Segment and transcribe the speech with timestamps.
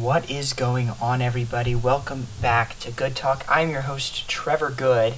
[0.00, 1.74] What is going on, everybody?
[1.74, 3.44] Welcome back to Good Talk.
[3.48, 5.14] I'm your host, Trevor Good,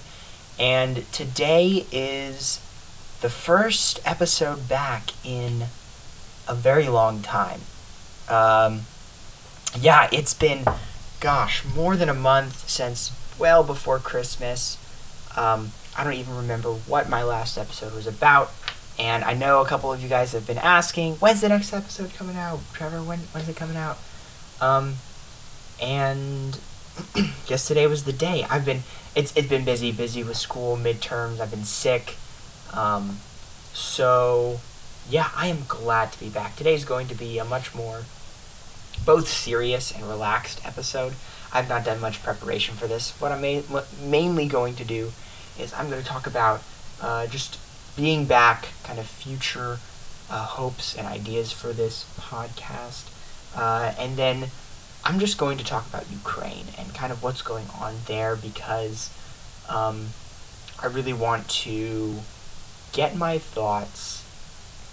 [0.58, 2.56] and today is
[3.20, 5.64] the first episode back in
[6.48, 7.60] a very long time.
[8.26, 8.82] Um,
[9.78, 10.64] yeah, it's been,
[11.20, 14.78] gosh, more than a month since well before Christmas.
[15.36, 18.50] Um, I don't even remember what my last episode was about.
[18.98, 22.14] And I know a couple of you guys have been asking, when's the next episode
[22.14, 22.60] coming out?
[22.72, 23.98] Trevor, when when's it coming out?
[24.60, 24.96] Um,
[25.80, 26.58] and
[27.46, 28.46] guess today was the day.
[28.48, 28.82] I've been
[29.14, 31.40] it's it's been busy, busy with school, midterms.
[31.40, 32.16] I've been sick.
[32.72, 33.18] Um,
[33.72, 34.60] so
[35.08, 36.56] yeah, I am glad to be back.
[36.56, 38.02] Today's going to be a much more
[39.04, 41.14] both serious and relaxed episode.
[41.52, 43.18] I've not done much preparation for this.
[43.20, 45.12] What I'm ma- mainly going to do
[45.58, 46.62] is I'm going to talk about
[47.00, 47.58] uh, just
[47.96, 49.78] being back, kind of future
[50.30, 53.08] uh, hopes and ideas for this podcast.
[53.54, 54.50] Uh, and then
[55.04, 59.10] I'm just going to talk about Ukraine and kind of what's going on there because
[59.68, 60.08] um,
[60.82, 62.16] I really want to
[62.92, 64.24] get my thoughts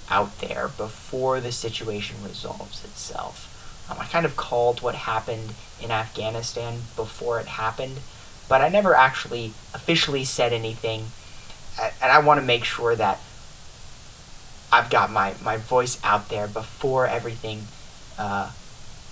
[0.10, 3.54] out there before the situation resolves itself.
[3.90, 8.00] Um, I kind of called what happened in Afghanistan before it happened,
[8.48, 11.06] but I never actually officially said anything.
[12.02, 13.20] And I want to make sure that
[14.72, 17.64] I've got my, my voice out there before everything
[18.18, 18.52] uh,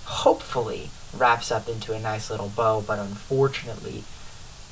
[0.04, 4.04] hopefully wraps up into a nice little bow, but unfortunately,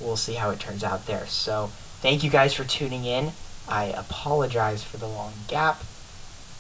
[0.00, 1.26] we'll see how it turns out there.
[1.26, 3.32] So, thank you guys for tuning in.
[3.68, 5.82] I apologize for the long gap,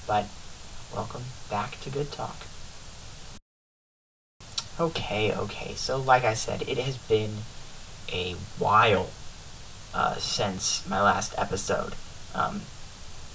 [0.06, 0.26] but
[0.94, 2.36] welcome back to Good Talk.
[4.80, 5.74] Okay, okay.
[5.74, 7.38] So, like I said, it has been
[8.12, 9.10] a while
[9.94, 11.94] uh, since my last episode.
[12.34, 12.62] Um,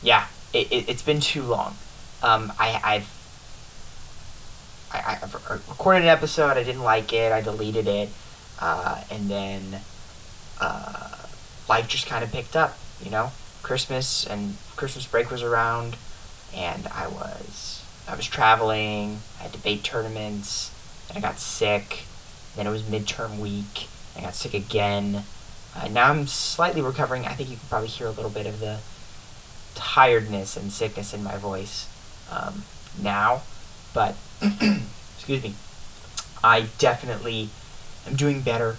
[0.02, 1.76] yeah, it, it, has been too long.
[2.22, 3.19] Um, I, I've
[4.92, 6.58] I, I recorded an episode.
[6.58, 7.32] I didn't like it.
[7.32, 8.10] I deleted it,
[8.60, 9.82] uh, and then
[10.60, 11.18] uh,
[11.68, 12.78] life just kind of picked up.
[13.04, 13.32] You know,
[13.62, 15.96] Christmas and Christmas break was around,
[16.56, 19.20] and I was I was traveling.
[19.40, 20.72] I had debate tournaments
[21.10, 22.04] and I got sick.
[22.56, 23.88] Then it was midterm week.
[24.18, 25.24] I got sick again.
[25.76, 27.26] Uh, now I'm slightly recovering.
[27.26, 28.80] I think you can probably hear a little bit of the
[29.76, 31.88] tiredness and sickness in my voice
[32.32, 32.64] um,
[33.00, 33.44] now.
[33.94, 34.16] But,
[35.18, 35.54] excuse me,
[36.44, 37.50] I definitely
[38.08, 38.78] am doing better.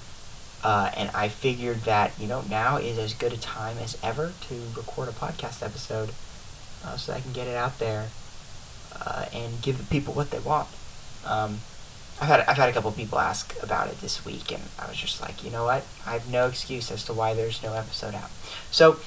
[0.62, 4.34] Uh, and I figured that, you know, now is as good a time as ever
[4.48, 6.10] to record a podcast episode
[6.84, 8.08] uh, so I can get it out there
[8.94, 10.68] uh, and give the people what they want.
[11.24, 11.60] Um,
[12.20, 14.96] I've had I've had a couple people ask about it this week, and I was
[14.96, 15.84] just like, you know what?
[16.06, 18.30] I have no excuse as to why there's no episode out.
[18.70, 18.98] So,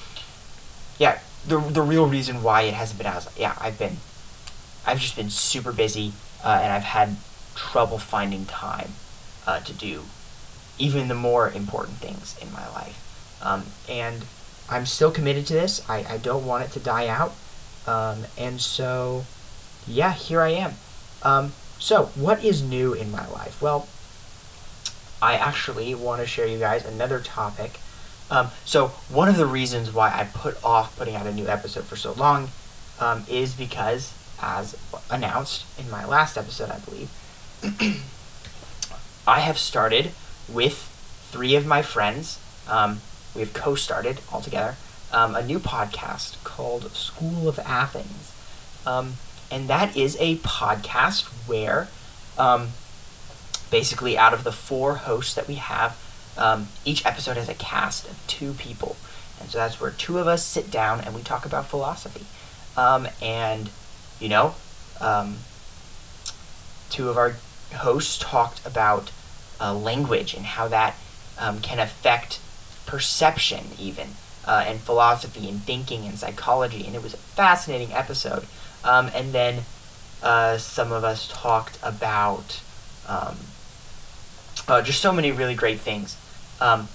[0.98, 3.98] yeah, the the real reason why it hasn't been out, is, yeah, I've been,
[4.84, 6.12] I've just been super busy,
[6.44, 7.16] uh, and I've had
[7.54, 8.90] trouble finding time
[9.46, 10.02] uh, to do
[10.78, 13.00] even the more important things in my life.
[13.42, 14.24] Um, and
[14.68, 15.88] I'm still committed to this.
[15.88, 17.34] I, I don't want it to die out.
[17.86, 19.24] Um, and so,
[19.86, 20.74] yeah, here I am.
[21.22, 23.60] Um, so, what is new in my life?
[23.60, 23.88] Well,
[25.20, 27.78] I actually want to share you guys another topic.
[28.30, 31.84] Um, so, one of the reasons why I put off putting out a new episode
[31.84, 32.48] for so long
[33.00, 34.76] um, is because, as
[35.10, 37.10] announced in my last episode, I believe,
[39.26, 40.10] I have started
[40.48, 40.76] with
[41.30, 42.38] three of my friends.
[42.68, 43.00] Um,
[43.34, 44.76] we have co started altogether
[45.12, 48.32] um, a new podcast called School of Athens.
[48.84, 49.14] Um,
[49.50, 51.88] and that is a podcast where
[52.36, 52.68] um,
[53.70, 55.96] basically out of the four hosts that we have,
[56.36, 58.96] um, each episode has a cast of two people.
[59.40, 62.26] And so that's where two of us sit down and we talk about philosophy.
[62.76, 63.70] Um, and,
[64.24, 64.54] you know,
[65.02, 65.36] um,
[66.88, 67.36] two of our
[67.74, 69.12] hosts talked about
[69.60, 70.94] uh, language and how that
[71.38, 72.40] um, can affect
[72.86, 74.08] perception, even,
[74.46, 76.86] uh, and philosophy and thinking and psychology.
[76.86, 78.46] And it was a fascinating episode.
[78.82, 79.64] Um, and then
[80.22, 82.62] uh, some of us talked about
[83.06, 83.36] um,
[84.66, 86.16] uh, just so many really great things.
[86.62, 86.88] Um,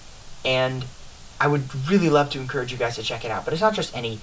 [0.44, 0.84] and
[1.40, 3.46] I would really love to encourage you guys to check it out.
[3.46, 4.18] But it's not just any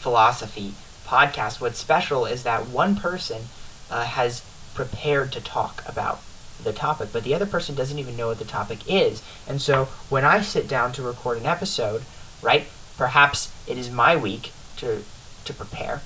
[0.00, 0.72] philosophy
[1.12, 1.60] podcast.
[1.60, 3.42] What's special is that one person
[3.90, 4.42] uh, has
[4.74, 6.20] prepared to talk about
[6.62, 9.22] the topic, but the other person doesn't even know what the topic is.
[9.46, 12.02] And so when I sit down to record an episode,
[12.40, 12.66] right,
[12.96, 15.02] perhaps it is my week to,
[15.44, 16.00] to prepare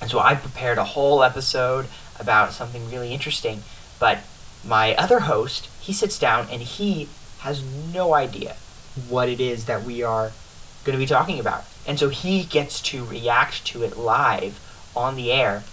[0.00, 1.86] and so I prepared a whole episode
[2.18, 3.62] about something really interesting.
[3.98, 4.20] But
[4.64, 7.08] my other host, he sits down and he
[7.40, 7.62] has
[7.92, 8.56] no idea
[9.08, 10.32] what it is that we are
[10.84, 11.64] going to be talking about.
[11.86, 14.60] And so he gets to react to it live
[14.94, 15.64] on the air.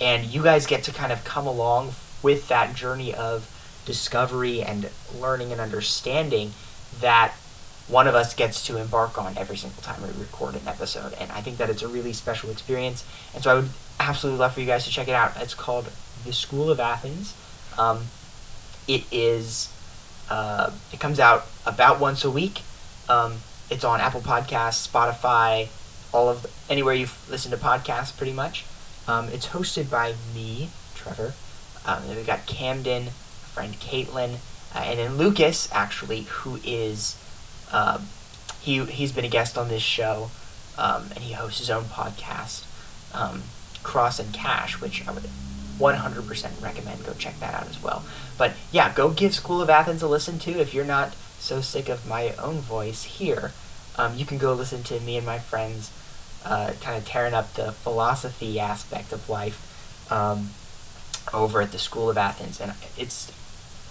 [0.00, 1.92] And you guys get to kind of come along
[2.22, 3.48] with that journey of
[3.84, 6.52] discovery and learning and understanding
[7.00, 7.34] that
[7.88, 11.12] one of us gets to embark on every single time we record an episode.
[11.14, 13.04] And I think that it's a really special experience.
[13.34, 15.32] And so I would absolutely love for you guys to check it out.
[15.36, 15.90] It's called
[16.24, 17.34] The School of Athens.
[17.78, 18.04] Um,
[18.86, 19.72] it is,
[20.30, 22.62] uh, it comes out about once a week.
[23.08, 23.34] Um,
[23.72, 25.68] it's on Apple Podcasts, Spotify,
[26.12, 28.66] all of the, anywhere you listen to podcasts, pretty much.
[29.08, 31.32] Um, it's hosted by me, Trevor.
[31.86, 33.08] Um, then we've got Camden,
[33.52, 34.36] friend Caitlin,
[34.74, 37.16] uh, and then Lucas, actually, who is
[37.72, 38.08] um,
[38.60, 40.30] he he's been a guest on this show,
[40.76, 42.66] um, and he hosts his own podcast,
[43.14, 43.42] um,
[43.82, 45.24] Cross and Cash, which I would
[45.78, 47.04] 100% recommend.
[47.04, 48.04] Go check that out as well.
[48.36, 51.88] But yeah, go give School of Athens a listen to if you're not so sick
[51.88, 53.50] of my own voice here.
[53.98, 55.90] Um, you can go listen to me and my friends
[56.44, 59.58] uh, kind of tearing up the philosophy aspect of life
[60.10, 60.50] um,
[61.34, 63.32] over at the School of Athens, and it's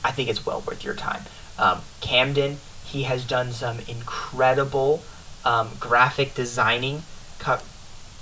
[0.04, 1.24] I think it's well worth your time.
[1.60, 5.04] Um, Camden, he has done some incredible
[5.44, 7.04] um, graphic designing,
[7.38, 7.60] co-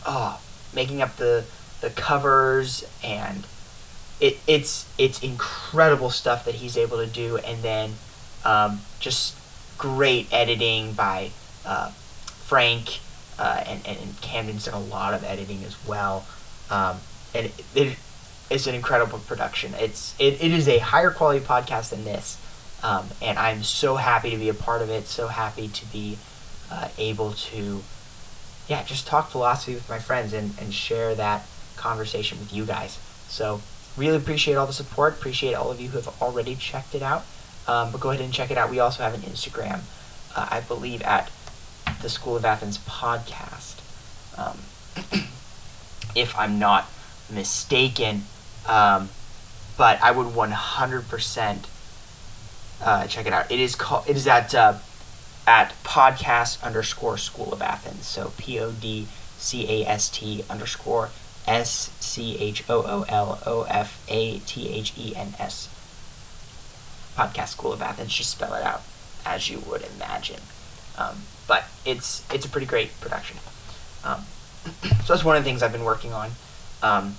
[0.06, 0.42] oh,
[0.74, 1.46] making up the
[1.82, 3.46] the covers and
[4.20, 7.94] it, it's it's incredible stuff that he's able to do, and then
[8.46, 9.36] um, just
[9.78, 11.32] great editing by
[11.66, 13.00] uh, Frank
[13.38, 16.26] uh, and, and Camden's done a lot of editing as well.
[16.70, 16.98] Um,
[17.34, 17.98] and it, it,
[18.50, 19.74] it's an incredible production.
[19.76, 22.38] It's it, it is a higher quality podcast than this,
[22.84, 25.08] um, and I'm so happy to be a part of it.
[25.08, 26.18] So happy to be
[26.72, 27.82] uh, able to,
[28.68, 31.46] yeah, just talk philosophy with my friends and, and share that
[31.76, 33.00] conversation with you guys.
[33.28, 33.62] So
[33.96, 35.14] really appreciate all the support.
[35.14, 37.26] Appreciate all of you who have already checked it out.
[37.70, 38.72] Um, but go ahead and check it out.
[38.72, 39.82] We also have an Instagram,
[40.36, 41.30] uh, I believe, at
[42.02, 43.80] the School of Athens podcast.
[44.36, 44.58] Um,
[46.16, 46.90] if I'm not
[47.32, 48.24] mistaken,
[48.68, 49.10] um,
[49.78, 51.66] but I would 100%
[52.82, 53.52] uh, check it out.
[53.52, 54.10] It is called.
[54.10, 54.80] It is at uh,
[55.46, 58.08] at podcast underscore School of Athens.
[58.08, 59.08] So P O D
[59.38, 61.10] C A S T underscore
[61.46, 65.70] S C H O O L O F A T H E N S.
[67.20, 68.14] Podcast School of Athens.
[68.14, 68.82] Just spell it out
[69.26, 70.40] as you would imagine.
[70.98, 73.38] Um, but it's it's a pretty great production.
[74.06, 74.26] Um,
[75.04, 76.32] so that's one of the things I've been working on.
[76.82, 77.18] Um,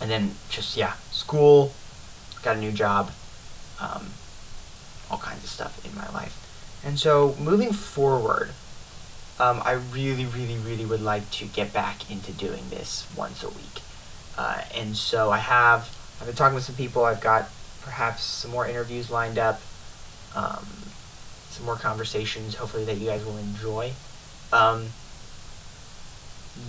[0.00, 1.72] and then just yeah, school,
[2.42, 3.12] got a new job,
[3.80, 4.08] um,
[5.10, 6.40] all kinds of stuff in my life.
[6.84, 8.50] And so moving forward,
[9.38, 13.48] um, I really, really, really would like to get back into doing this once a
[13.48, 13.80] week.
[14.36, 17.04] Uh, and so I have, I've been talking with some people.
[17.04, 17.48] I've got
[17.84, 19.60] perhaps some more interviews lined up,
[20.34, 20.66] um,
[21.50, 23.92] some more conversations, hopefully that you guys will enjoy.
[24.52, 24.86] Um,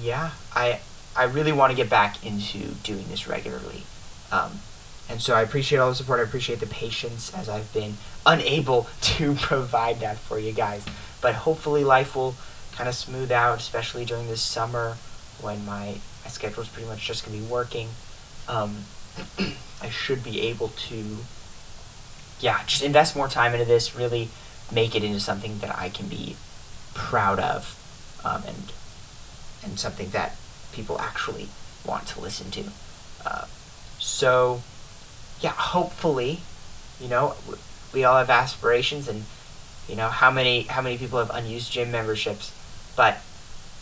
[0.02, 0.80] yeah, I
[1.16, 3.84] I really want to get back into doing this regularly.
[4.32, 4.60] Um,
[5.08, 6.20] and so I appreciate all the support.
[6.20, 7.96] I appreciate the patience as I've been
[8.26, 10.86] unable to provide that for you guys.
[11.22, 12.36] But hopefully life will
[12.74, 14.98] kind of smooth out, especially during this summer
[15.42, 17.90] when my, my schedule is pretty much just going to be working.
[18.48, 18.86] Um,
[19.82, 21.18] I should be able to,
[22.40, 24.30] yeah, just invest more time into this, really
[24.72, 26.36] make it into something that I can be
[26.94, 27.80] proud of
[28.24, 28.74] um, and,
[29.64, 30.36] and something that
[30.72, 31.50] people actually
[31.86, 32.64] want to listen to.
[33.26, 33.46] Uh,
[34.00, 34.62] so,
[35.42, 36.40] yeah, hopefully,
[37.00, 37.36] you know,
[37.94, 39.24] we all have aspirations, and
[39.88, 42.52] you know how many how many people have unused gym memberships,
[42.96, 43.18] but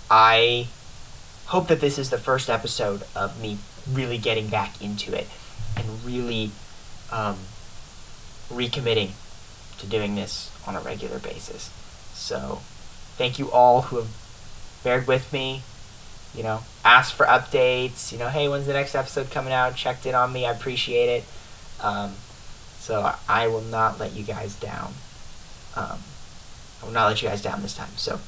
[0.09, 0.67] I
[1.47, 3.57] hope that this is the first episode of me
[3.91, 5.27] really getting back into it
[5.75, 6.51] and really
[7.11, 7.37] um,
[8.49, 9.11] recommitting
[9.79, 11.69] to doing this on a regular basis.
[12.13, 12.61] So,
[13.17, 14.07] thank you all who have
[14.83, 15.63] bared with me
[16.33, 18.11] you know, asked for updates.
[18.11, 19.75] You know, hey, when's the next episode coming out?
[19.75, 20.45] Checked in on me.
[20.45, 21.23] I appreciate it.
[21.81, 22.13] Um,
[22.79, 24.93] so I will not let you guys down.
[25.75, 25.99] Um,
[26.81, 27.91] I will not let you guys down this time.
[27.95, 28.19] So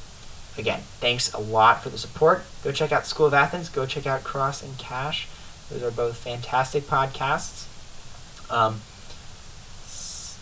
[0.57, 2.43] again, thanks a lot for the support.
[2.63, 3.69] Go check out School of Athens.
[3.69, 5.27] Go check out Cross and Cash.
[5.69, 7.65] Those are both fantastic podcasts.
[8.49, 8.81] Um,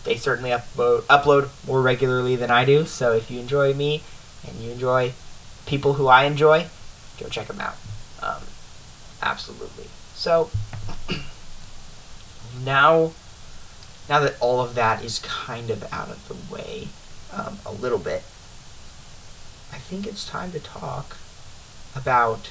[0.04, 2.84] they certainly upload, upload more regularly than I do.
[2.84, 4.02] So if you enjoy me
[4.46, 5.12] and you enjoy
[5.66, 6.66] people who I enjoy,
[7.18, 7.76] go check them out.
[8.22, 8.42] Um,
[9.22, 9.86] absolutely.
[10.14, 10.50] So
[12.64, 13.12] now,
[14.08, 16.88] now that all of that is kind of out of the way,
[17.32, 18.22] um, a little bit,
[19.72, 21.16] I think it's time to talk
[21.96, 22.50] about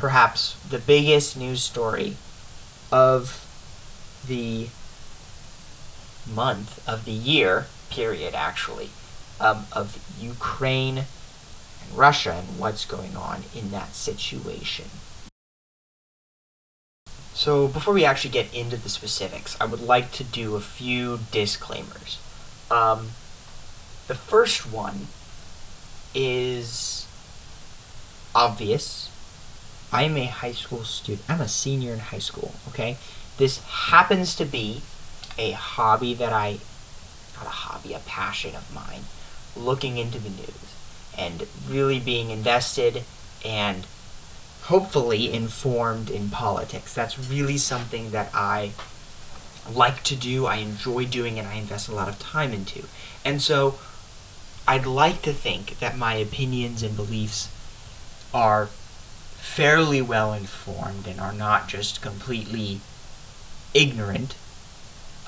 [0.00, 2.16] perhaps the biggest news story
[2.90, 3.46] of
[4.26, 4.68] the
[6.32, 8.90] month of the year period actually
[9.40, 14.86] um, of Ukraine and Russia and what's going on in that situation.
[17.32, 21.20] So before we actually get into the specifics, I would like to do a few
[21.30, 22.18] disclaimers.
[22.70, 23.10] Um,
[24.08, 25.08] the first one
[26.14, 27.06] is
[28.34, 29.09] obvious.
[29.92, 31.28] I am a high school student.
[31.28, 32.96] I'm a senior in high school, okay?
[33.38, 34.82] This happens to be
[35.38, 36.58] a hobby that I,
[37.36, 39.02] not a hobby, a passion of mine,
[39.56, 40.74] looking into the news
[41.18, 43.02] and really being invested
[43.44, 43.86] and
[44.64, 46.94] hopefully informed in politics.
[46.94, 48.72] That's really something that I
[49.72, 52.84] like to do, I enjoy doing, and I invest a lot of time into.
[53.24, 53.78] And so
[54.68, 57.48] I'd like to think that my opinions and beliefs
[58.32, 58.68] are
[59.40, 62.80] fairly well informed and are not just completely
[63.74, 64.36] ignorant.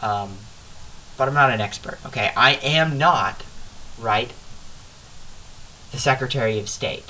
[0.01, 0.39] Um,
[1.17, 2.33] but I'm not an expert, okay?
[2.37, 3.45] I am not,
[3.99, 4.33] right,
[5.91, 7.05] the Secretary of State.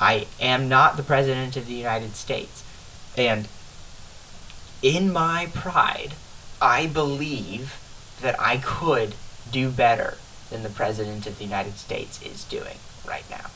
[0.00, 2.64] I am not the President of the United States.
[3.16, 3.48] And
[4.82, 6.14] in my pride,
[6.60, 7.78] I believe
[8.20, 9.14] that I could
[9.50, 10.18] do better
[10.50, 13.50] than the President of the United States is doing right now.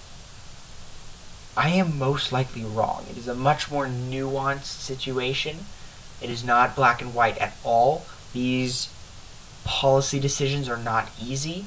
[1.57, 3.07] I am most likely wrong.
[3.11, 5.67] It is a much more nuanced situation.
[6.21, 8.07] It is not black and white at all.
[8.33, 8.89] These
[9.65, 11.67] policy decisions are not easy.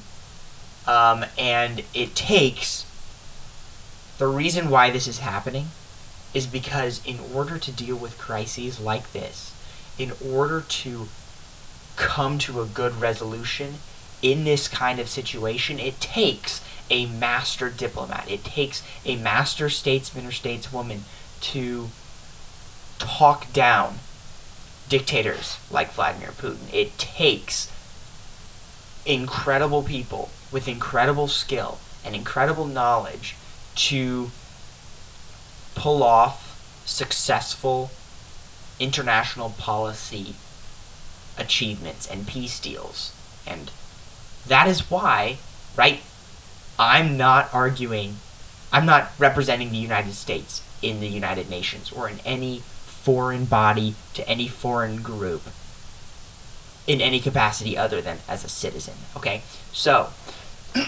[0.86, 2.84] Um, and it takes
[4.18, 5.68] the reason why this is happening
[6.34, 9.54] is because in order to deal with crises like this,
[9.98, 11.08] in order to
[11.96, 13.74] come to a good resolution
[14.22, 16.62] in this kind of situation, it takes
[16.92, 18.30] a master diplomat.
[18.30, 21.00] It takes a master statesman or stateswoman
[21.40, 21.88] to
[22.98, 23.94] talk down
[24.88, 26.72] dictators like Vladimir Putin.
[26.72, 27.72] It takes
[29.06, 33.36] incredible people with incredible skill and incredible knowledge
[33.74, 34.30] to
[35.74, 36.50] pull off
[36.84, 37.90] successful
[38.78, 40.34] international policy
[41.38, 43.14] achievements and peace deals.
[43.46, 43.70] And
[44.46, 45.38] that is why,
[45.74, 46.02] right,
[46.78, 48.16] I'm not arguing,
[48.72, 53.94] I'm not representing the United States in the United Nations or in any foreign body
[54.14, 55.42] to any foreign group
[56.86, 58.94] in any capacity other than as a citizen.
[59.16, 59.42] Okay?
[59.72, 60.10] So,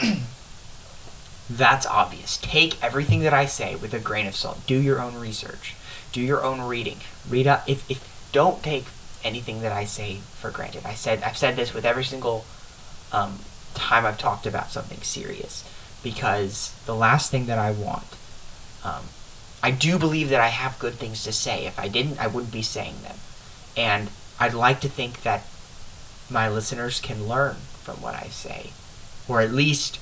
[1.50, 2.38] that's obvious.
[2.38, 4.67] Take everything that I say with a grain of salt.
[4.67, 5.75] Do your own research.
[6.12, 6.99] Do your own reading.
[7.29, 8.87] Read up if if don't take
[9.23, 10.85] anything that I say for granted.
[10.85, 12.45] I said I've said this with every single
[13.12, 13.41] um,
[13.75, 15.64] time I've talked about something serious
[16.05, 18.07] because the last thing that I want
[18.85, 19.05] um,
[19.63, 21.65] I do believe that I have good things to say.
[21.65, 23.17] If I didn't, I wouldn't be saying them.
[23.77, 25.43] And I'd like to think that
[26.31, 28.71] my listeners can learn from what I say,
[29.27, 29.99] or at least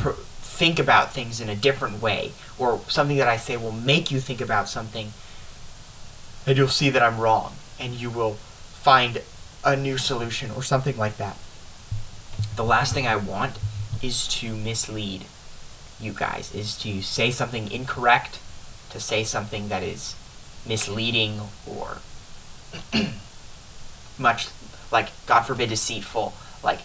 [0.00, 4.18] think about things in a different way, or something that I say will make you
[4.18, 5.12] think about something,
[6.44, 9.22] and you'll see that I'm wrong, and you will find
[9.64, 11.36] a new solution, or something like that.
[12.56, 13.58] The last thing I want
[14.02, 15.24] is to mislead
[16.00, 18.38] you guys, is to say something incorrect,
[18.90, 20.14] to say something that is
[20.66, 21.98] misleading, or
[24.18, 24.48] much
[24.90, 26.34] like, God forbid, deceitful.
[26.62, 26.80] Like,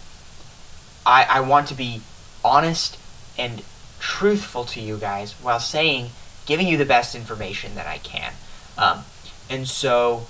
[1.06, 2.02] I, I want to be
[2.44, 2.98] honest
[3.38, 3.62] and
[4.00, 6.10] truthful to you guys while saying,
[6.46, 8.32] giving you the best information that I can.
[8.76, 9.04] Um,
[9.48, 10.26] and so,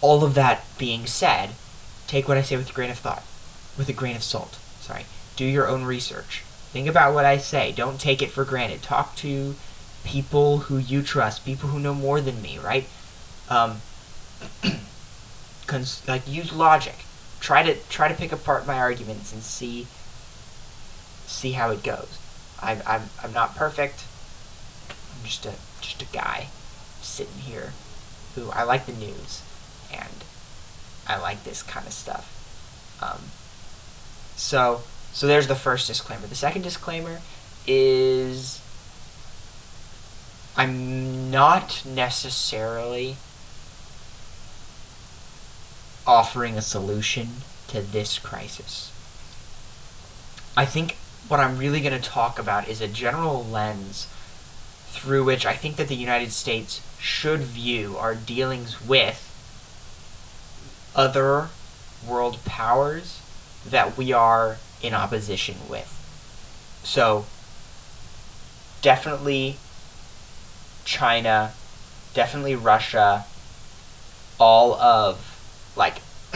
[0.00, 1.50] all of that being said,
[2.06, 3.22] take what I say with a grain of thought,
[3.78, 4.58] with a grain of salt.
[4.80, 5.06] Sorry.
[5.36, 6.42] Do your own research.
[6.72, 7.72] Think about what I say.
[7.72, 8.82] Don't take it for granted.
[8.82, 9.54] Talk to
[10.04, 12.86] people who you trust, people who know more than me, right?
[13.48, 13.80] Um,
[15.66, 17.04] cons- like use logic.
[17.40, 19.86] Try to try to pick apart my arguments and see
[21.26, 22.18] see how it goes.
[22.60, 24.04] I'm I'm I'm not perfect.
[24.90, 26.48] I'm just a just a guy
[27.00, 27.72] sitting here
[28.34, 29.42] who I like the news
[29.92, 30.24] and
[31.06, 32.34] I like this kind of stuff.
[33.00, 33.30] Um,
[34.38, 36.26] so so there's the first disclaimer.
[36.26, 37.20] The second disclaimer
[37.66, 38.62] is
[40.56, 43.16] I'm not necessarily
[46.06, 47.28] offering a solution
[47.66, 48.92] to this crisis.
[50.56, 54.06] I think what I'm really going to talk about is a general lens
[54.86, 59.24] through which I think that the United States should view our dealings with
[60.94, 61.48] other
[62.06, 63.20] world powers
[63.70, 65.94] that we are in opposition with.
[66.84, 67.26] So,
[68.82, 69.56] definitely
[70.84, 71.52] China,
[72.14, 73.24] definitely Russia,
[74.38, 75.96] all of like,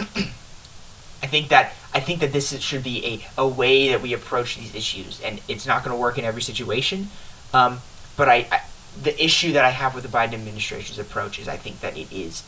[1.23, 4.57] I think that I think that this should be a, a way that we approach
[4.57, 7.09] these issues, and it's not going to work in every situation.
[7.53, 7.81] Um,
[8.17, 8.61] but I, I,
[9.01, 12.11] the issue that I have with the Biden administration's approach is I think that it
[12.11, 12.43] is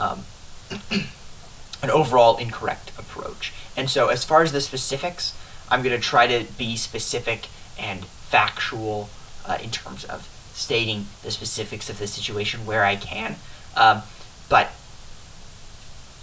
[0.00, 0.24] um,
[1.82, 3.52] an overall incorrect approach.
[3.78, 5.38] And so, as far as the specifics,
[5.70, 7.46] I'm going to try to be specific
[7.78, 9.08] and factual
[9.46, 13.36] uh, in terms of stating the specifics of the situation where I can.
[13.76, 14.02] Um,
[14.48, 14.72] but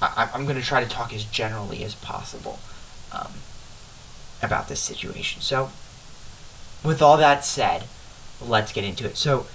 [0.01, 2.59] I, am going to try to talk as generally as possible
[3.13, 3.31] um,
[4.43, 5.41] about this situation.
[5.41, 5.71] So,
[6.83, 7.85] with all that said,
[8.41, 9.15] let's get into it.
[9.15, 9.47] So,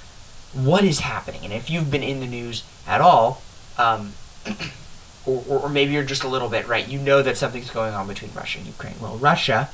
[0.54, 1.44] what is happening?
[1.44, 3.42] And if you've been in the news at all,
[3.76, 4.14] um,
[5.26, 8.08] or, or, maybe you're just a little bit right, you know that something's going on
[8.08, 8.94] between Russia and Ukraine.
[9.00, 9.68] Well, Russia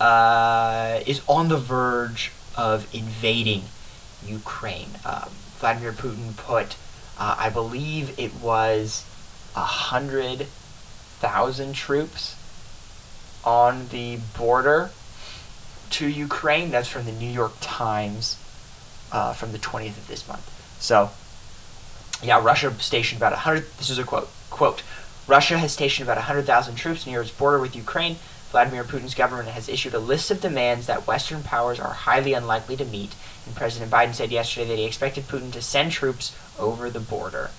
[0.00, 3.62] uh, is on the verge of invading
[4.26, 4.90] Ukraine.
[5.04, 6.76] Um, Vladimir Putin put,
[7.18, 9.04] uh, I believe it was
[9.56, 10.46] a hundred
[11.20, 12.36] thousand troops
[13.44, 14.90] on the border
[15.90, 16.70] to Ukraine.
[16.70, 18.36] That's from the New York Times
[19.10, 20.48] uh, from the 20th of this month.
[20.80, 21.10] So,
[22.22, 23.64] yeah, Russia stationed about 100.
[23.78, 24.28] This is a quote.
[24.50, 24.82] Quote:
[25.26, 28.16] Russia has stationed about 100,000 troops near its border with Ukraine.
[28.50, 32.76] Vladimir Putin's government has issued a list of demands that Western powers are highly unlikely
[32.76, 33.14] to meet,
[33.44, 37.50] and President Biden said yesterday that he expected Putin to send troops over the border.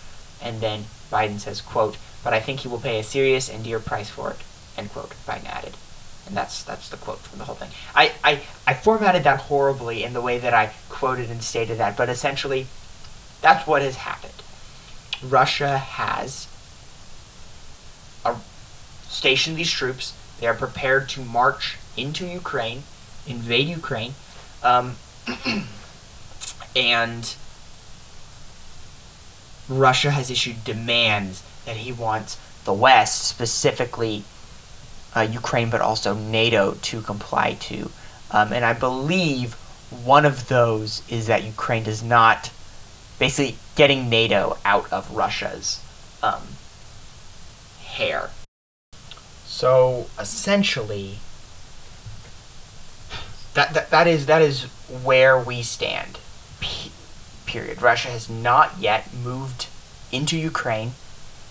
[0.42, 3.80] And then Biden says, quote, but I think he will pay a serious and dear
[3.80, 4.38] price for it,
[4.78, 5.76] end quote, Biden added.
[6.26, 7.70] And that's that's the quote from the whole thing.
[7.96, 11.98] I, I, I formatted that horribly in the way that I quoted and stated that,
[11.98, 12.68] but essentially,
[13.42, 14.34] that's what has happened.
[15.24, 16.48] Russia has
[19.10, 20.14] stationed these troops.
[20.40, 22.84] They are prepared to march into Ukraine,
[23.28, 24.14] invade Ukraine,
[24.64, 24.96] um,
[26.76, 27.36] and
[29.68, 34.24] Russia has issued demands that he wants the West, specifically
[35.16, 37.92] uh, Ukraine, but also NATO, to comply to.
[38.32, 39.54] Um, and I believe
[40.04, 42.52] one of those is that Ukraine does not,
[43.18, 45.84] basically, getting NATO out of Russia's
[46.22, 46.42] um,
[47.84, 48.30] hair.
[49.60, 51.18] So essentially,
[53.56, 54.64] that, that, that is that is
[55.04, 56.18] where we stand.
[56.62, 56.94] P-
[57.46, 57.82] period.
[57.82, 59.68] Russia has not yet moved
[60.14, 60.92] into Ukraine.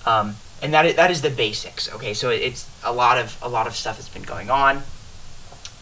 [0.07, 1.93] Um, and that is, that is the basics.
[1.97, 4.85] Okay, so it's a lot of a lot of stuff has been going on.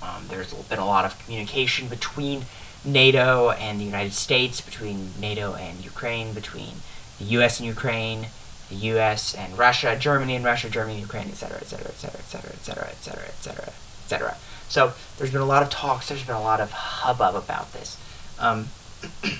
[0.03, 2.46] Um, there's been a lot of communication between
[2.85, 6.83] NATO and the United States, between NATO and Ukraine, between
[7.20, 7.61] the U.S.
[7.61, 8.27] and Ukraine,
[8.68, 9.35] the U.S.
[9.35, 13.72] and Russia, Germany and Russia, Germany Ukraine, etc., etc., etc., etc., etc., etc., etc.,
[14.05, 14.37] etc.
[14.68, 16.09] So there's been a lot of talks.
[16.09, 17.96] There's been a lot of hubbub about this,
[18.38, 18.68] um,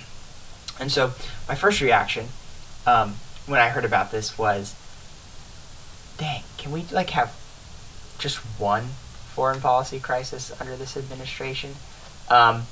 [0.81, 1.13] and so
[1.49, 2.29] my first reaction
[2.87, 4.75] um, when I heard about this was
[6.19, 7.35] dang, can we like have
[8.19, 8.85] just one
[9.35, 11.75] foreign policy crisis under this administration?
[12.29, 12.63] Um,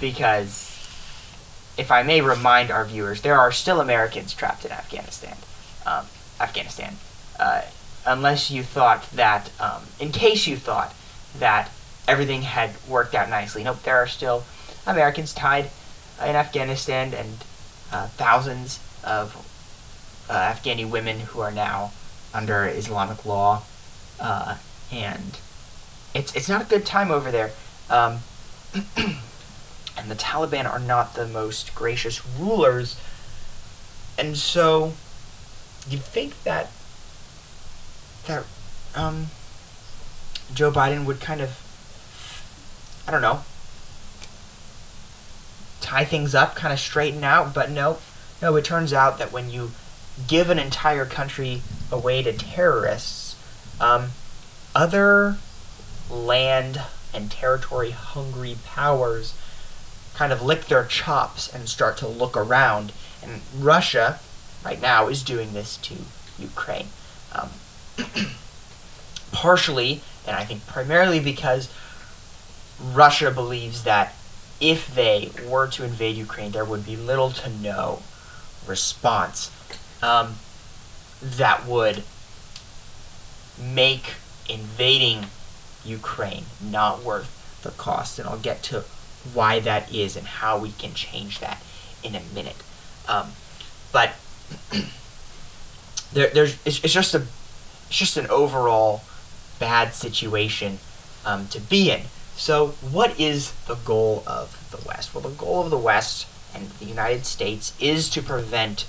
[0.00, 0.77] because
[1.78, 5.36] if I may remind our viewers, there are still Americans trapped in Afghanistan.
[5.86, 6.06] Um,
[6.40, 6.96] Afghanistan.
[7.38, 7.62] Uh,
[8.04, 10.94] unless you thought that, um, in case you thought
[11.38, 11.70] that
[12.08, 13.62] everything had worked out nicely.
[13.62, 14.44] Nope, there are still
[14.86, 15.70] Americans tied
[16.24, 17.44] in Afghanistan and
[17.92, 19.36] uh, thousands of
[20.28, 21.92] uh, Afghani women who are now
[22.34, 23.62] under Islamic law,
[24.18, 24.56] uh,
[24.90, 25.38] and
[26.14, 27.52] it's it's not a good time over there.
[27.88, 28.18] Um,
[29.98, 32.96] and the Taliban are not the most gracious rulers,
[34.16, 34.94] and so
[35.88, 36.70] you'd think that
[38.26, 38.44] that
[38.94, 39.26] um,
[40.54, 41.64] Joe Biden would kind of
[43.06, 43.42] I don't know
[45.80, 47.98] tie things up, kind of straighten out, but no,
[48.42, 48.54] no.
[48.56, 49.70] It turns out that when you
[50.26, 53.36] give an entire country away to terrorists,
[53.80, 54.10] um,
[54.74, 55.38] other
[56.10, 56.82] land
[57.14, 59.34] and territory hungry powers
[60.18, 62.92] kind of lick their chops and start to look around.
[63.22, 64.18] And Russia,
[64.64, 65.94] right now, is doing this to
[66.36, 66.88] Ukraine.
[67.32, 67.50] Um,
[69.32, 71.72] partially, and I think primarily because
[72.82, 74.12] Russia believes that
[74.60, 78.02] if they were to invade Ukraine, there would be little to no
[78.66, 79.52] response
[80.02, 80.34] um,
[81.22, 82.02] that would
[83.56, 84.14] make
[84.48, 85.26] invading
[85.84, 88.18] Ukraine not worth the cost.
[88.18, 88.84] And I'll get to
[89.34, 91.62] why that is and how we can change that
[92.02, 92.56] in a minute.
[93.08, 93.32] Um,
[93.92, 94.14] but
[96.12, 97.26] there, there's it's, it's just a
[97.88, 99.02] it's just an overall
[99.58, 100.78] bad situation
[101.24, 102.02] um, to be in.
[102.36, 105.14] So, what is the goal of the West?
[105.14, 108.86] Well, the goal of the West and the United States is to prevent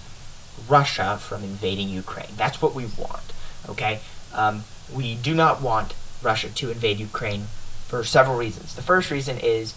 [0.68, 2.34] Russia from invading Ukraine.
[2.36, 3.34] That's what we want.
[3.68, 4.02] Okay,
[4.34, 4.63] um,
[4.94, 7.48] we do not want Russia to invade Ukraine
[7.88, 8.76] for several reasons.
[8.76, 9.74] The first reason is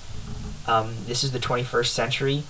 [0.66, 2.42] um, this is the 21st century.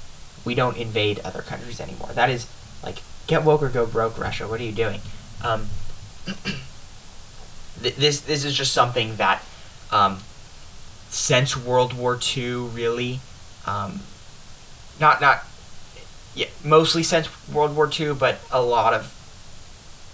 [0.44, 2.10] we don't invade other countries anymore.
[2.14, 2.46] That is
[2.82, 4.48] like get woke or go broke, Russia.
[4.48, 5.00] What are you doing?
[5.42, 5.68] Um,
[7.82, 9.42] th- this this is just something that
[9.90, 10.18] um,
[11.08, 13.20] since World War II, really,
[13.66, 14.00] um,
[15.00, 15.44] not not
[16.34, 19.14] yeah, mostly since World War II, but a lot of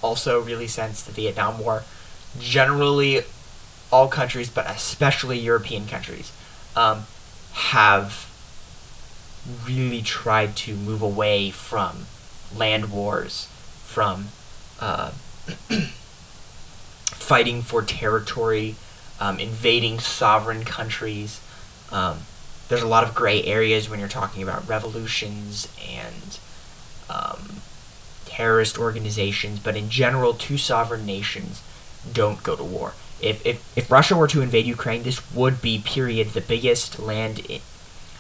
[0.02, 1.84] also really since the Vietnam War.
[2.38, 3.22] Generally,
[3.90, 6.32] all countries, but especially European countries,
[6.76, 7.06] um,
[7.58, 8.30] have
[9.66, 12.06] really tried to move away from
[12.54, 13.48] land wars,
[13.84, 14.28] from
[14.78, 15.10] uh,
[17.06, 18.76] fighting for territory,
[19.18, 21.40] um, invading sovereign countries.
[21.90, 22.18] Um,
[22.68, 26.38] there's a lot of gray areas when you're talking about revolutions and
[27.10, 27.56] um,
[28.24, 31.60] terrorist organizations, but in general, two sovereign nations
[32.12, 32.92] don't go to war.
[33.20, 37.40] If, if, if Russia were to invade Ukraine, this would be, period, the biggest land,
[37.50, 37.60] I-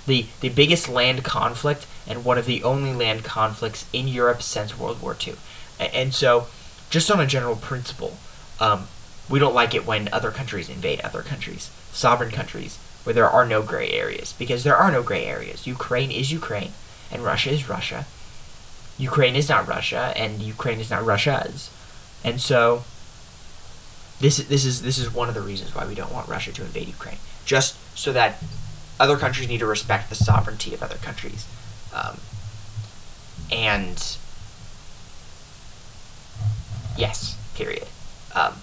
[0.06, 4.78] the, the biggest land conflict and one of the only land conflicts in Europe since
[4.78, 5.34] World War II.
[5.78, 6.46] And so,
[6.90, 8.16] just on a general principle,
[8.58, 8.88] um,
[9.28, 13.46] we don't like it when other countries invade other countries, sovereign countries, where there are
[13.46, 15.66] no gray areas, because there are no gray areas.
[15.66, 16.72] Ukraine is Ukraine,
[17.12, 18.06] and Russia is Russia.
[18.96, 21.70] Ukraine is not Russia, and Ukraine is not Russia's.
[22.24, 22.84] And so,
[24.20, 26.62] this this is this is one of the reasons why we don't want Russia to
[26.62, 28.42] invade Ukraine, just so that
[28.98, 31.46] other countries need to respect the sovereignty of other countries,
[31.94, 32.18] um,
[33.52, 34.16] and
[36.96, 37.86] yes, period.
[38.34, 38.54] Um,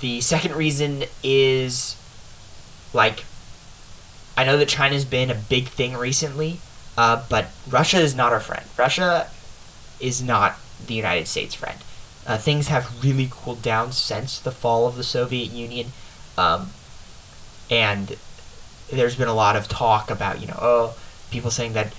[0.00, 1.96] the second reason is
[2.92, 3.24] like
[4.36, 6.58] I know that China's been a big thing recently,
[6.96, 8.64] uh, but Russia is not our friend.
[8.76, 9.28] Russia
[10.00, 11.78] is not the United States' friend.
[12.26, 15.92] Uh, things have really cooled down since the fall of the Soviet Union,
[16.38, 16.70] um,
[17.68, 18.16] and
[18.90, 20.94] there's been a lot of talk about you know oh
[21.30, 21.92] people saying that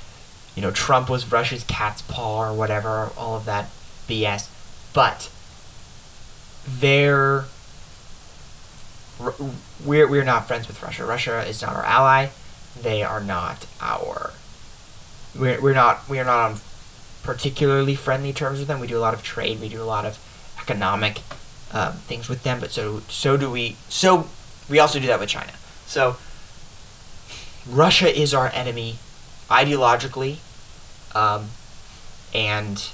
[0.55, 3.69] you know Trump was Russia's cat's paw or whatever all of that
[4.07, 4.47] BS,
[4.93, 5.29] but
[6.65, 7.45] they're
[9.83, 11.05] we're we're not friends with Russia.
[11.05, 12.27] Russia is not our ally.
[12.81, 14.31] They are not our.
[15.37, 16.59] We're we're not we are not on
[17.23, 18.79] particularly friendly terms with them.
[18.79, 19.59] We do a lot of trade.
[19.59, 20.19] We do a lot of
[20.61, 21.21] economic
[21.71, 22.59] um, things with them.
[22.59, 23.77] But so so do we.
[23.89, 24.29] So
[24.69, 25.53] we also do that with China.
[25.85, 26.17] So
[27.67, 28.97] Russia is our enemy,
[29.49, 30.37] ideologically,
[31.15, 31.47] um,
[32.33, 32.89] and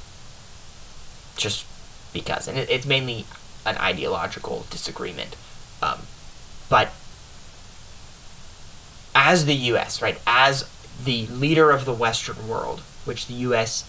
[1.36, 1.66] just
[2.14, 3.26] because, and it, it's mainly
[3.66, 5.36] an ideological disagreement.
[5.82, 6.00] Um,
[6.70, 6.92] but
[9.16, 10.70] as the U.S., right, as
[11.04, 13.86] the leader of the Western world, which the U.S.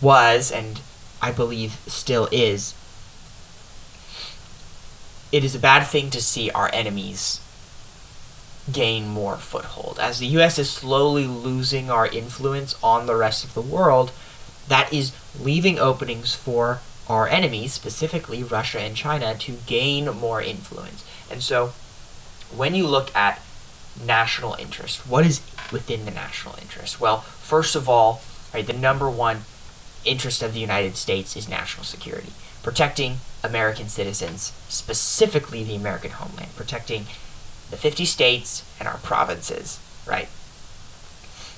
[0.00, 0.80] was and
[1.22, 2.74] I believe still is,
[5.32, 7.40] it is a bad thing to see our enemies
[8.72, 9.98] gain more foothold.
[9.98, 10.58] As the U.S.
[10.58, 14.12] is slowly losing our influence on the rest of the world,
[14.68, 21.04] that is leaving openings for our enemies, specifically Russia and China, to gain more influence.
[21.30, 21.72] And so,
[22.54, 23.40] when you look at
[24.04, 25.40] national interest, what is
[25.72, 27.00] within the national interest?
[27.00, 28.22] Well, first of all,
[28.54, 29.42] right, the number one
[30.04, 32.32] interest of the United States is national security,
[32.62, 37.06] protecting American citizens, specifically the American homeland, protecting
[37.70, 40.28] the 50 states and our provinces, right?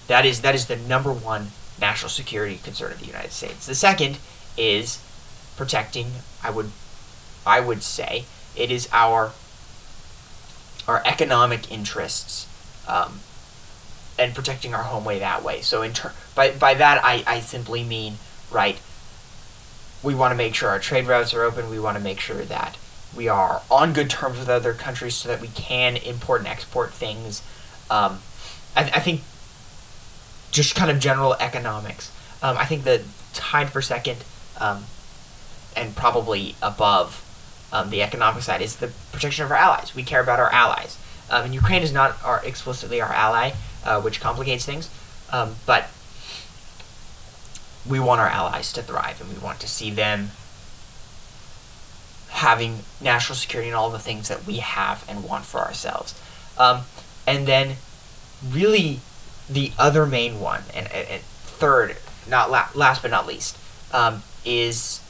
[0.09, 1.49] That is that is the number one
[1.81, 3.67] national security concern of the United States.
[3.67, 4.19] The second
[4.57, 5.01] is
[5.57, 6.71] protecting I would
[7.47, 8.25] I would say
[8.57, 9.33] it is our
[10.87, 12.47] our economic interests
[12.89, 13.21] um,
[14.19, 15.63] and protecting our home way that way.
[15.63, 18.17] So in ter- by by that I, I simply mean
[18.53, 18.81] right
[20.03, 21.71] we want to make sure our trade routes are open.
[21.71, 22.77] We want to make sure that
[23.15, 26.93] we are on good terms with other countries so that we can import and export
[26.93, 27.43] things.
[27.91, 28.21] Um,
[28.75, 29.21] I, I think
[30.51, 32.11] just kind of general economics.
[32.43, 34.25] Um, I think the tied for second
[34.59, 34.85] um,
[35.77, 37.25] and probably above
[37.73, 39.95] um, the economic side is the protection of our allies.
[39.95, 40.99] We care about our allies.
[41.31, 43.53] Um, and Ukraine is not our explicitly our ally,
[43.85, 44.91] uh, which complicates things.
[45.31, 45.89] Um, but
[47.89, 50.31] we want our allies to thrive, and we want to see them
[52.29, 56.19] having national security and all the things that we have and want for ourselves.
[56.59, 56.83] Um,
[57.27, 57.77] and then,
[58.49, 59.01] really,
[59.49, 61.97] the other main one, and, and, third,
[62.29, 63.57] not la- last but not least,
[63.93, 65.01] um, is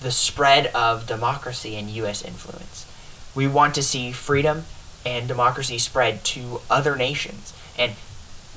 [0.00, 2.24] the spread of democracy and U.S.
[2.24, 2.86] influence.
[3.34, 4.64] We want to see freedom
[5.04, 7.52] and democracy spread to other nations.
[7.78, 7.92] And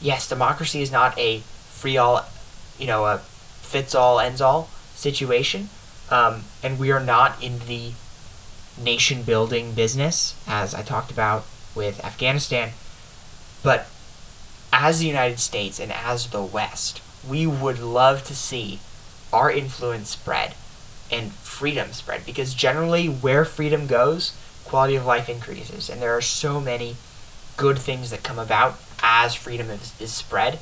[0.01, 2.25] yes, democracy is not a free all,
[2.79, 3.21] you know, a
[3.73, 5.69] fits all, ends all situation.
[6.11, 7.93] Um, and we are not in the
[8.77, 12.69] nation building business, as I talked about with Afghanistan.
[13.63, 13.87] But
[14.71, 18.79] as the United States and as the West, we would love to see
[19.31, 20.53] our influence spread
[21.11, 25.89] and freedom spread because generally where freedom goes, quality of life increases.
[25.89, 26.95] And there are so many
[27.57, 30.59] good things that come about as freedom is, is spread.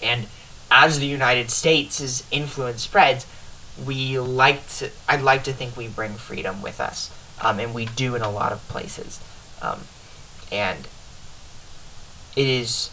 [0.00, 0.26] And
[0.74, 3.26] as the United States' influence spreads,
[3.86, 7.10] we like to, I'd like to think we bring freedom with us.
[7.40, 9.20] Um, and we do in a lot of places.
[9.62, 9.82] Um,
[10.50, 10.88] and
[12.36, 12.90] it is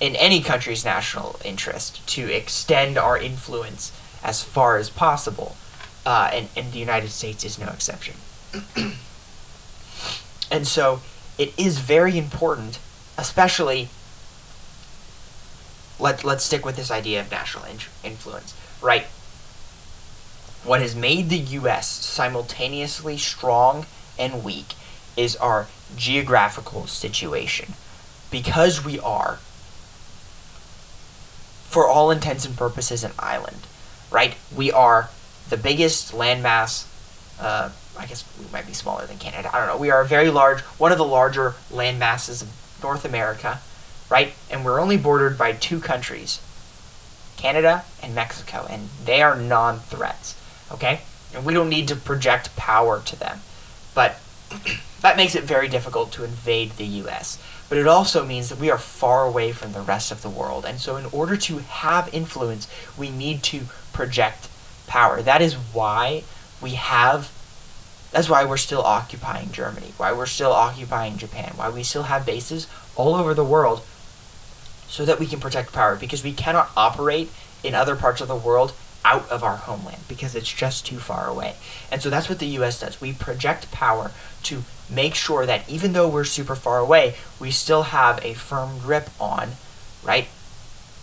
[0.00, 5.56] in any country's national interest to extend our influence as far as possible,
[6.04, 8.16] uh, and, and the United States is no exception.
[10.50, 11.00] and so
[11.36, 12.78] it is very important,
[13.16, 13.88] especially.
[15.98, 19.04] Let, let's stick with this idea of national in- influence, right?
[20.64, 21.88] What has made the U.S.
[21.88, 23.86] simultaneously strong
[24.18, 24.74] and weak
[25.16, 27.74] is our geographical situation.
[28.30, 29.38] Because we are
[31.68, 33.66] for all intents and purposes, an island,
[34.10, 34.34] right?
[34.54, 35.10] We are
[35.48, 36.86] the biggest landmass.
[37.40, 39.54] Uh, I guess we might be smaller than Canada.
[39.54, 39.76] I don't know.
[39.76, 42.48] We are a very large, one of the larger land masses of
[42.82, 43.60] North America,
[44.10, 44.32] right?
[44.50, 46.40] And we're only bordered by two countries,
[47.36, 50.36] Canada and Mexico, and they are non-threats.
[50.70, 51.00] Okay,
[51.34, 53.40] and we don't need to project power to them,
[53.94, 54.20] but
[55.00, 58.70] that makes it very difficult to invade the U.S but it also means that we
[58.70, 60.64] are far away from the rest of the world.
[60.64, 62.66] And so, in order to have influence,
[62.96, 64.48] we need to project
[64.86, 65.20] power.
[65.20, 66.24] That is why
[66.62, 67.30] we have.
[68.10, 72.24] That's why we're still occupying Germany, why we're still occupying Japan, why we still have
[72.24, 72.66] bases
[72.96, 73.82] all over the world
[74.88, 77.30] so that we can protect power because we cannot operate
[77.62, 78.72] in other parts of the world
[79.04, 81.54] out of our homeland because it's just too far away.
[81.90, 83.00] And so that's what the US does.
[83.00, 84.10] We project power
[84.44, 88.78] to make sure that even though we're super far away, we still have a firm
[88.78, 89.52] grip on,
[90.02, 90.28] right,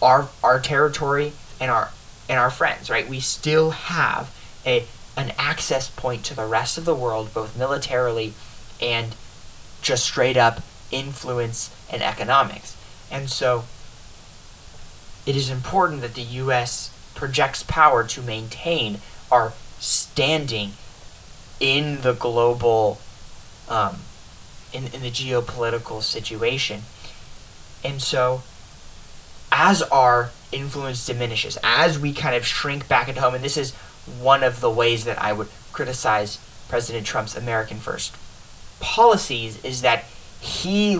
[0.01, 1.91] our our territory and our
[2.27, 3.07] and our friends, right?
[3.07, 4.85] We still have a
[5.17, 8.33] an access point to the rest of the world, both militarily
[8.81, 9.15] and
[9.81, 12.75] just straight up influence and economics.
[13.09, 13.65] And so
[15.25, 18.99] it is important that the US projects power to maintain
[19.31, 20.71] our standing
[21.59, 22.99] in the global
[23.69, 23.97] um,
[24.73, 26.81] in, in the geopolitical situation.
[27.83, 28.43] And so,
[29.51, 33.73] as our influence diminishes, as we kind of shrink back at home, and this is
[34.19, 38.15] one of the ways that I would criticize President Trump's American First
[38.79, 40.03] policies, is that
[40.41, 40.95] he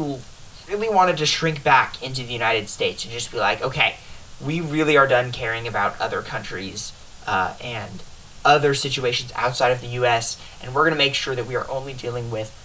[0.67, 3.95] really wanted to shrink back into the United States and just be like, okay,
[4.43, 6.91] we really are done caring about other countries
[7.27, 8.03] uh, and
[8.43, 11.69] other situations outside of the U.S., and we're going to make sure that we are
[11.69, 12.61] only dealing with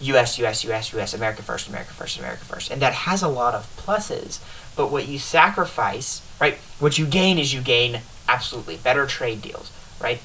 [0.00, 2.70] U.S., U.S., U.S., U.S., America first, America first, America first.
[2.70, 4.40] And that has a lot of pluses.
[4.74, 9.70] But what you sacrifice, right, what you gain is you gain absolutely better trade deals,
[10.00, 10.20] right?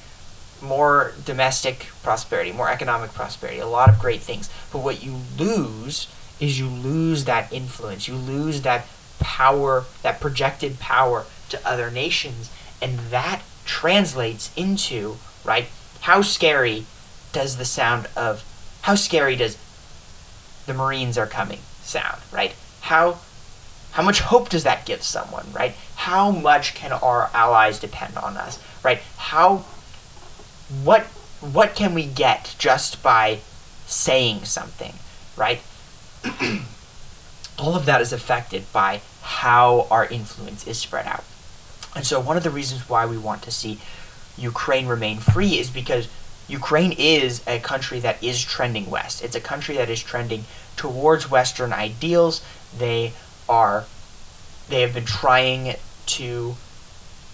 [0.62, 4.50] More domestic prosperity, more economic prosperity, a lot of great things.
[4.72, 6.08] But what you lose
[6.40, 8.08] is you lose that influence.
[8.08, 8.86] You lose that
[9.18, 12.50] power, that projected power to other nations.
[12.80, 15.66] And that translates into, right,
[16.02, 16.86] how scary
[17.32, 18.44] does the sound of,
[18.82, 19.58] how scary does
[20.66, 22.54] the Marines are coming sound, right?
[22.82, 23.18] How,
[23.92, 25.74] how much hope does that give someone, right?
[25.96, 29.00] How much can our allies depend on us, right?
[29.16, 29.64] How,
[30.82, 31.02] what,
[31.40, 33.40] what can we get just by
[33.86, 34.94] saying something,
[35.36, 35.60] right?
[37.58, 41.24] all of that is affected by how our influence is spread out.
[41.94, 43.80] And so, one of the reasons why we want to see
[44.36, 46.08] Ukraine remain free is because
[46.46, 49.22] Ukraine is a country that is trending west.
[49.22, 50.44] It's a country that is trending
[50.76, 52.42] towards Western ideals.
[52.76, 53.12] They
[53.48, 53.84] are,
[54.68, 56.56] they have been trying to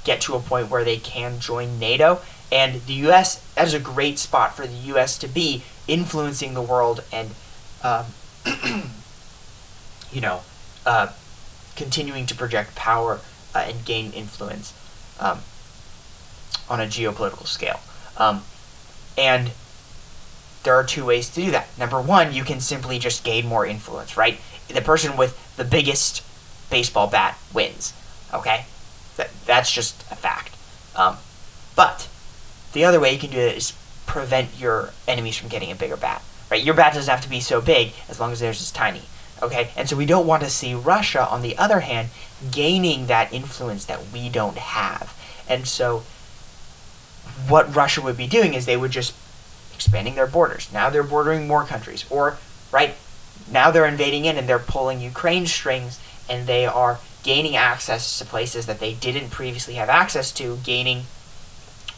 [0.04, 2.20] get to a point where they can join NATO.
[2.50, 3.36] And the U.S.
[3.54, 5.18] that is a great spot for the U.S.
[5.18, 7.30] to be influencing the world and
[7.82, 8.06] um,
[10.14, 10.40] you know,
[10.86, 11.08] uh,
[11.76, 13.20] continuing to project power
[13.54, 14.72] uh, and gain influence
[15.20, 15.40] um,
[16.70, 17.80] on a geopolitical scale.
[18.16, 18.44] Um,
[19.18, 19.50] and
[20.62, 21.68] there are two ways to do that.
[21.78, 24.40] Number one, you can simply just gain more influence, right?
[24.68, 26.22] The person with the biggest
[26.70, 27.92] baseball bat wins.
[28.32, 28.64] Okay,
[29.16, 30.56] that that's just a fact.
[30.96, 31.18] Um,
[31.76, 32.08] but
[32.72, 33.72] the other way you can do it is
[34.06, 36.22] prevent your enemies from getting a bigger bat.
[36.50, 39.02] Right, your bat doesn't have to be so big as long as theirs is tiny.
[39.44, 42.08] Okay, and so we don't want to see Russia, on the other hand,
[42.50, 45.14] gaining that influence that we don't have.
[45.46, 46.04] And so
[47.46, 49.14] what Russia would be doing is they would just
[49.74, 50.72] expanding their borders.
[50.72, 52.38] Now they're bordering more countries, or
[52.72, 52.94] right,
[53.50, 58.24] now they're invading in and they're pulling Ukraine strings and they are gaining access to
[58.24, 61.02] places that they didn't previously have access to, gaining,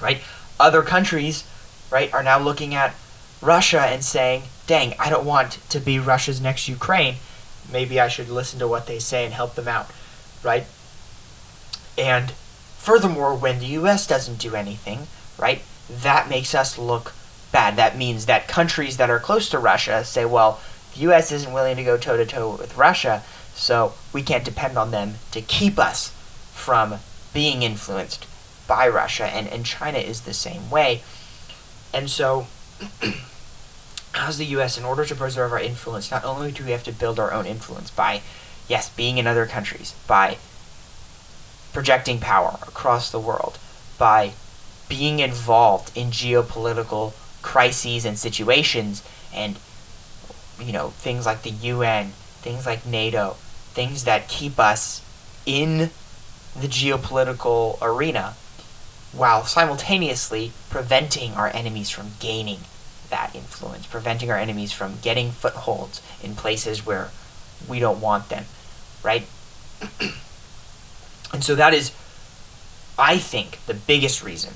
[0.01, 0.21] right?
[0.59, 1.45] Other countries,
[1.93, 2.95] right, are now looking at
[3.41, 7.17] Russia and saying, dang, I don't want to be Russia's next Ukraine.
[7.73, 9.91] Maybe I should listen to what they say and help them out,
[10.43, 10.65] right?
[11.99, 12.33] And
[12.79, 15.07] furthermore, when the US doesn't do anything,
[15.39, 17.15] right, that makes us look
[17.53, 17.77] bad.
[17.77, 20.61] That means that countries that are close to Russia say, well,
[20.95, 23.23] the US isn't willing to go toe to toe with Russia,
[23.55, 26.11] so we can't depend on them to keep us
[26.53, 26.97] from
[27.33, 28.27] being influenced
[28.67, 29.25] by Russia.
[29.25, 31.03] And, and China is the same way.
[31.93, 32.47] And so,
[34.17, 36.93] as the US, in order to preserve our influence, not only do we have to
[36.93, 38.23] build our own influence by,
[38.67, 40.39] yes, being in other countries, by
[41.73, 43.59] projecting power across the world,
[43.99, 44.33] by
[44.89, 49.03] being involved in geopolitical crises and situations
[49.33, 49.57] and
[50.59, 53.37] you know things like the UN, things like NATO,
[53.75, 55.03] things that keep us
[55.45, 55.91] in
[56.59, 58.35] the geopolitical arena
[59.13, 62.61] while simultaneously preventing our enemies from gaining
[63.11, 67.11] that influence, preventing our enemies from getting footholds in places where
[67.69, 68.45] we don't want them,
[69.03, 69.27] right?
[71.33, 71.93] and so that is,
[72.99, 74.55] I think, the biggest reason,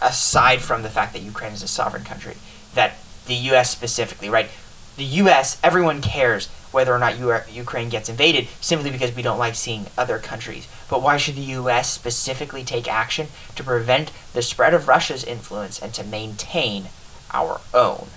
[0.00, 2.36] aside from the fact that Ukraine is a sovereign country,
[2.74, 2.94] that
[3.26, 3.70] the U.S.
[3.70, 4.48] specifically, right?
[4.96, 7.18] The U.S., everyone cares whether or not
[7.52, 10.66] Ukraine gets invaded simply because we don't like seeing other countries.
[10.88, 11.90] But why should the U.S.
[11.92, 16.86] specifically take action to prevent the spread of Russia's influence and to maintain
[17.32, 18.08] our own?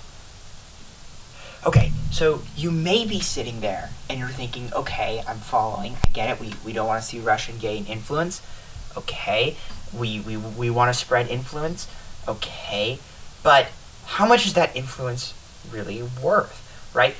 [1.65, 5.95] Okay, so you may be sitting there and you're thinking, okay, I'm following.
[6.06, 6.39] I get it.
[6.39, 8.41] We, we don't want to see Russian gain influence.
[8.95, 9.58] Okay.
[9.93, 11.88] We, we, we want to spread influence.
[12.28, 12.99] Okay.
[13.41, 13.69] But
[14.06, 15.34] how much is that influence
[15.71, 17.15] really worth, right?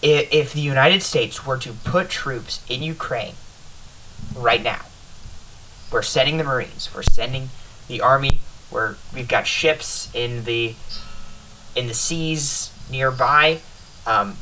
[0.00, 3.34] If, if the United States were to put troops in Ukraine
[4.36, 4.82] right now,
[5.90, 7.48] we're sending the Marines, we're sending
[7.88, 10.74] the Army, we're, we've got ships in the
[11.76, 13.60] in the seas nearby.
[14.06, 14.38] Um,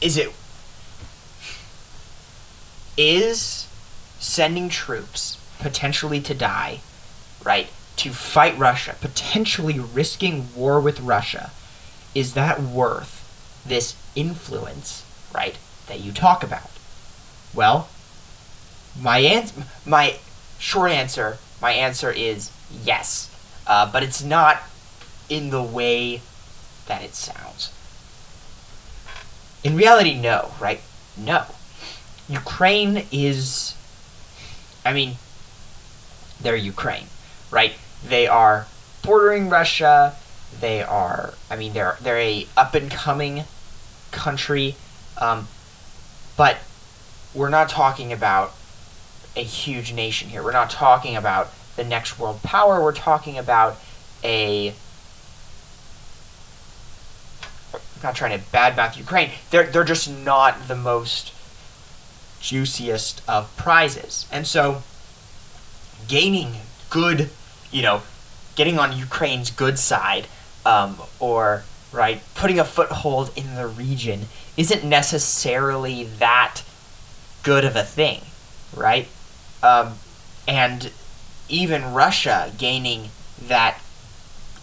[0.00, 0.32] is it
[2.96, 3.66] is
[4.18, 6.80] sending troops potentially to die,
[7.44, 11.50] right, to fight Russia, potentially risking war with Russia,
[12.14, 13.16] is that worth
[13.66, 16.70] this influence, right, that you talk about?
[17.54, 17.88] Well,
[19.00, 19.52] my ans-
[19.86, 20.18] my
[20.58, 22.50] short answer, my answer is
[22.84, 23.29] yes,
[23.70, 24.64] uh, but it's not
[25.28, 26.20] in the way
[26.88, 27.72] that it sounds.
[29.62, 30.80] In reality, no, right?
[31.16, 31.44] No.
[32.28, 33.76] Ukraine is.
[34.84, 35.18] I mean,
[36.40, 37.06] they're Ukraine,
[37.52, 37.74] right?
[38.04, 38.66] They are
[39.04, 40.16] bordering Russia.
[40.58, 41.34] They are.
[41.48, 43.44] I mean, they're they're a up and coming
[44.10, 44.74] country,
[45.18, 45.46] um,
[46.36, 46.56] but
[47.32, 48.52] we're not talking about
[49.36, 50.42] a huge nation here.
[50.42, 52.82] We're not talking about the next world power.
[52.82, 53.78] We're talking about
[54.22, 54.74] a
[57.72, 59.30] I'm not trying to badmouth Ukraine.
[59.50, 61.32] They're they're just not the most
[62.40, 64.26] juiciest of prizes.
[64.30, 64.82] And so
[66.06, 66.56] gaining
[66.90, 67.30] good,
[67.72, 68.02] you know,
[68.56, 70.26] getting on Ukraine's good side,
[70.66, 74.26] um, or right, putting a foothold in the region
[74.58, 76.62] isn't necessarily that
[77.42, 78.20] good of a thing,
[78.76, 79.08] right?
[79.62, 79.94] Um,
[80.46, 80.90] and
[81.50, 83.10] even Russia gaining
[83.40, 83.80] that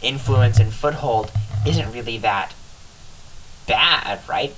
[0.02, 1.32] influence and foothold
[1.65, 2.54] isn't really that
[3.67, 4.56] bad, right?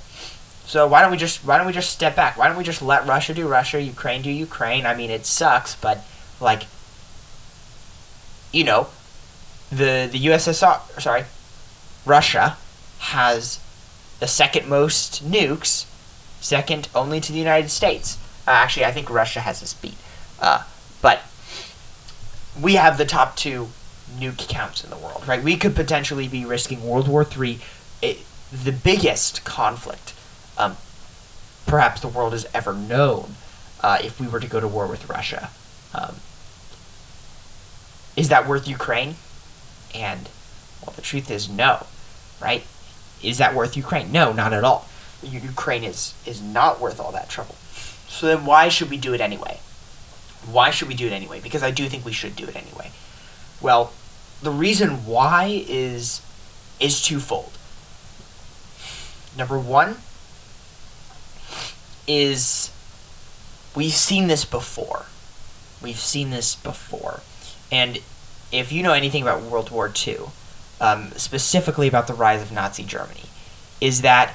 [0.66, 2.36] So why don't we just why don't we just step back?
[2.38, 4.86] Why don't we just let Russia do Russia, Ukraine do Ukraine?
[4.86, 6.04] I mean, it sucks, but
[6.40, 6.64] like
[8.52, 8.88] you know,
[9.70, 11.24] the the USSR, sorry,
[12.06, 12.56] Russia
[12.98, 13.58] has
[14.20, 15.86] the second most nukes,
[16.40, 18.18] second only to the United States.
[18.46, 19.96] Uh, actually, I think Russia has this beat.
[20.40, 20.64] Uh,
[21.02, 21.22] but
[22.60, 23.68] we have the top two
[24.18, 25.42] nuke counts in the world, right?
[25.42, 27.58] We could potentially be risking World War III.
[28.02, 28.18] It,
[28.52, 30.14] the biggest conflict
[30.58, 30.76] um,
[31.66, 33.34] perhaps the world has ever known
[33.80, 35.50] uh, if we were to go to war with Russia.
[35.94, 36.16] Um,
[38.16, 39.14] is that worth Ukraine?
[39.94, 40.28] And,
[40.84, 41.86] well, the truth is no,
[42.40, 42.64] right?
[43.22, 44.12] Is that worth Ukraine?
[44.12, 44.88] No, not at all.
[45.22, 47.54] Ukraine is, is not worth all that trouble.
[48.08, 49.60] So then why should we do it anyway?
[50.50, 51.40] Why should we do it anyway?
[51.40, 52.90] Because I do think we should do it anyway.
[53.60, 53.92] Well,
[54.42, 56.22] the reason why is
[56.78, 57.52] is twofold.
[59.36, 59.96] Number one
[62.06, 62.72] is
[63.74, 65.06] we've seen this before.
[65.82, 67.20] We've seen this before.
[67.70, 68.00] And
[68.50, 70.18] if you know anything about World War II,
[70.80, 73.24] um, specifically about the rise of Nazi Germany,
[73.80, 74.34] is that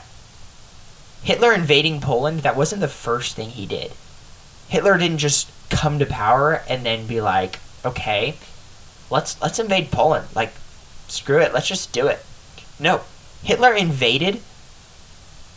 [1.24, 3.92] Hitler invading Poland, that wasn't the first thing he did.
[4.70, 8.36] Hitler didn't just come to power and then be like, okay,
[9.10, 10.28] let's let's invade Poland.
[10.36, 10.54] Like,
[11.08, 12.26] screw it, let's just do it.
[12.80, 13.02] No,
[13.44, 14.42] Hitler invaded.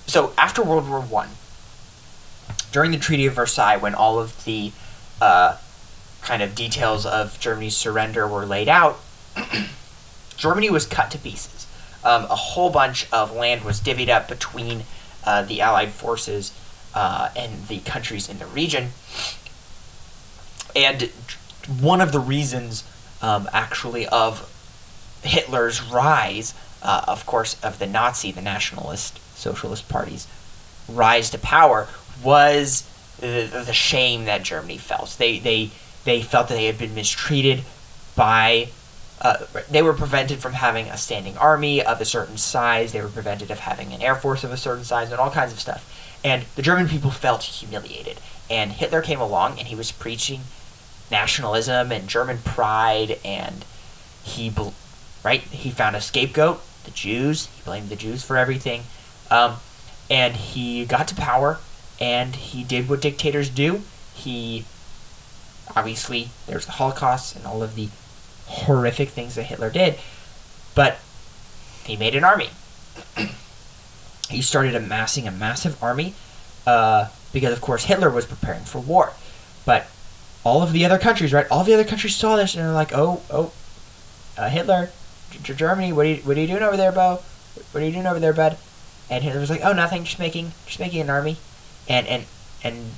[0.06, 1.28] So after World War One,
[2.72, 4.72] during the Treaty of Versailles, when all of the
[5.20, 5.56] uh,
[6.22, 8.98] kind of details of Germany's surrender were laid out,
[10.36, 11.66] Germany was cut to pieces.
[12.04, 14.84] Um, a whole bunch of land was divvied up between
[15.24, 16.52] uh, the Allied forces
[16.94, 18.90] uh, and the countries in the region.
[20.79, 21.11] And
[21.81, 22.85] one of the reasons,
[23.20, 24.49] um, actually, of
[25.24, 26.55] Hitler's rise,
[26.85, 30.29] uh, of course, of the Nazi, the nationalist, socialist parties'
[30.89, 31.89] rise to power,
[32.22, 35.16] was the, the shame that Germany felt.
[35.18, 35.70] They, they,
[36.05, 37.64] they felt that they had been mistreated
[38.14, 38.68] by
[39.20, 42.93] uh, they were prevented from having a standing army of a certain size.
[42.93, 45.53] They were prevented of having an air force of a certain size and all kinds
[45.53, 46.20] of stuff.
[46.22, 48.20] And the German people felt humiliated.
[48.49, 50.43] And Hitler came along and he was preaching
[51.11, 53.64] nationalism and German pride and
[54.22, 54.52] he
[55.24, 58.82] right he found a scapegoat the Jews he blamed the Jews for everything
[59.30, 59.56] um,
[60.11, 61.59] and he got to power
[62.00, 63.82] and he did what dictators do
[64.14, 64.64] he
[65.76, 67.88] obviously there's the Holocaust and all of the
[68.48, 69.96] horrific things that Hitler did,
[70.74, 70.98] but
[71.84, 72.50] he made an army.
[74.28, 76.14] he started amassing a massive army
[76.66, 79.12] uh, because, of course, Hitler was preparing for war.
[79.64, 79.88] But
[80.45, 81.47] all of the other countries, right?
[81.51, 83.53] All the other countries saw this and they're like, "Oh, oh,
[84.36, 84.91] uh, Hitler,
[85.30, 87.20] G- Germany, what are you, what are you doing over there, Bo?
[87.72, 88.57] What are you doing over there, bud?"
[89.11, 91.39] And Hitler was like, "Oh, nothing, just making, just making an army."
[91.89, 92.24] And and
[92.62, 92.93] and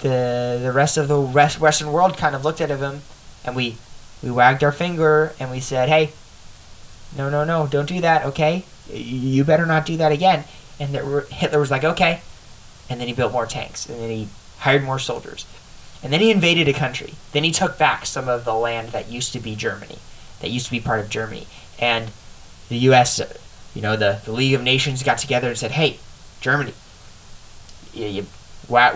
[0.00, 3.02] the the rest of the rest Western world kind of looked at him,
[3.44, 3.76] and we
[4.22, 6.10] we wagged our finger and we said, "Hey,
[7.16, 8.64] no, no, no, don't do that, okay?
[8.92, 10.44] You better not do that again."
[10.78, 10.90] And
[11.30, 12.20] Hitler was like, "Okay,"
[12.88, 14.28] and then he built more tanks, and then he
[14.58, 15.44] hired more soldiers,
[16.02, 17.14] and then he invaded a country.
[17.32, 19.98] Then he took back some of the land that used to be Germany,
[20.40, 21.46] that used to be part of Germany,
[21.78, 22.10] and
[22.68, 23.20] the U.S.
[23.74, 25.98] You know, the, the League of Nations got together and said, "Hey,
[26.40, 26.72] Germany,
[27.92, 28.26] you, you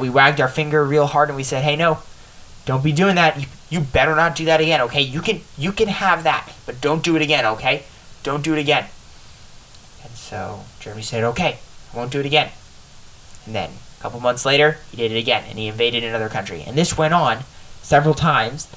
[0.00, 1.98] we wagged our finger real hard and we said, "Hey, no,
[2.64, 3.38] don't be doing that.
[3.38, 5.02] You, you better not do that again, okay?
[5.02, 7.84] You can you can have that, but don't do it again, okay?
[8.22, 8.86] Don't do it again."
[10.02, 11.59] And so Germany said, "Okay,
[11.92, 12.50] I won't do it again."
[13.44, 13.70] And then
[14.05, 16.62] couple months later, he did it again, and he invaded another country.
[16.66, 17.38] And this went on
[17.82, 18.68] several times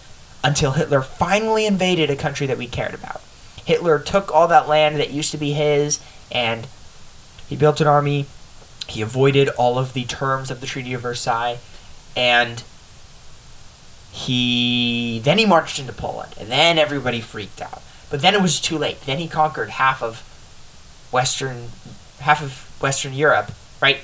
[0.43, 3.21] until Hitler finally invaded a country that we cared about.
[3.65, 5.99] Hitler took all that land that used to be his,
[6.32, 6.67] and
[7.49, 8.25] he built an army
[8.88, 11.59] he avoided all of the terms of the Treaty of Versailles,
[12.15, 12.63] and
[14.11, 17.82] he then he marched into Poland, and then everybody freaked out.
[18.09, 19.01] But then it was too late.
[19.01, 20.23] Then he conquered half of
[21.11, 21.69] Western
[22.19, 23.51] half of Western Europe,
[23.82, 23.99] right?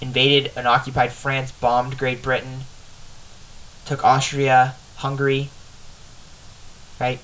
[0.00, 2.60] Invaded and occupied France, bombed Great Britain,
[3.86, 5.48] took Austria, Hungary,
[7.00, 7.20] right?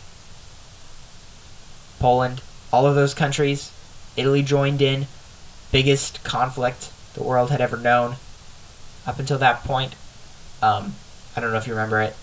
[1.99, 2.43] Poland,
[2.73, 3.70] all of those countries.
[4.16, 5.07] Italy joined in
[5.70, 8.16] biggest conflict the world had ever known
[9.07, 9.95] up until that point.
[10.62, 10.95] Um,
[11.37, 12.16] I don't know if you remember it.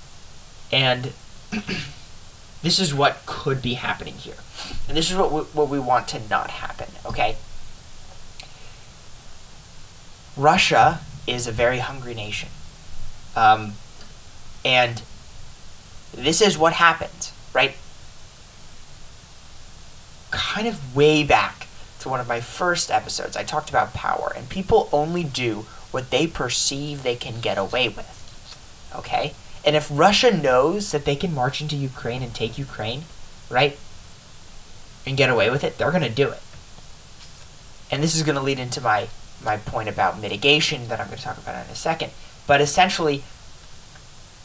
[0.72, 1.14] And
[2.62, 4.38] this is what could be happening here.
[4.88, 7.38] And this is what we, what we want to not happen, okay?
[10.40, 12.50] Russia is a very hungry nation.
[13.36, 13.74] Um,
[14.64, 15.02] and
[16.14, 17.76] this is what happens, right?
[20.32, 21.68] Kind of way back
[22.00, 26.12] to one of my first episodes, I talked about power, and people only do what
[26.12, 28.16] they perceive they can get away with.
[28.96, 29.34] Okay?
[29.66, 33.04] And if Russia knows that they can march into Ukraine and take Ukraine,
[33.50, 33.78] right,
[35.06, 36.42] and get away with it, they're going to do it.
[37.92, 39.10] And this is going to lead into my,
[39.44, 42.12] my point about mitigation that I'm going to talk about in a second.
[42.48, 43.24] But essentially,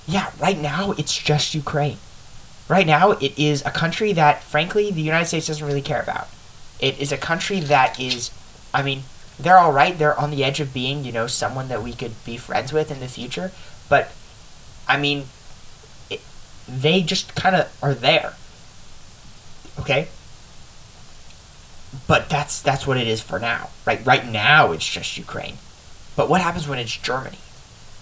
[0.06, 1.98] yeah, right now it's just Ukraine.
[2.68, 6.28] Right now it is a country that, frankly, the United States doesn't really care about.
[6.80, 8.30] It is a country that is,
[8.72, 9.02] I mean,
[9.38, 9.96] they're all right.
[9.96, 12.90] They're on the edge of being, you know, someone that we could be friends with
[12.90, 13.52] in the future.
[13.88, 14.10] But,
[14.86, 15.24] I mean,
[16.08, 16.20] it,
[16.68, 18.34] they just kind of are there.
[19.78, 20.08] Okay.
[22.06, 24.04] But that's that's what it is for now, right?
[24.04, 25.56] Right now, it's just Ukraine.
[26.16, 27.38] But what happens when it's Germany,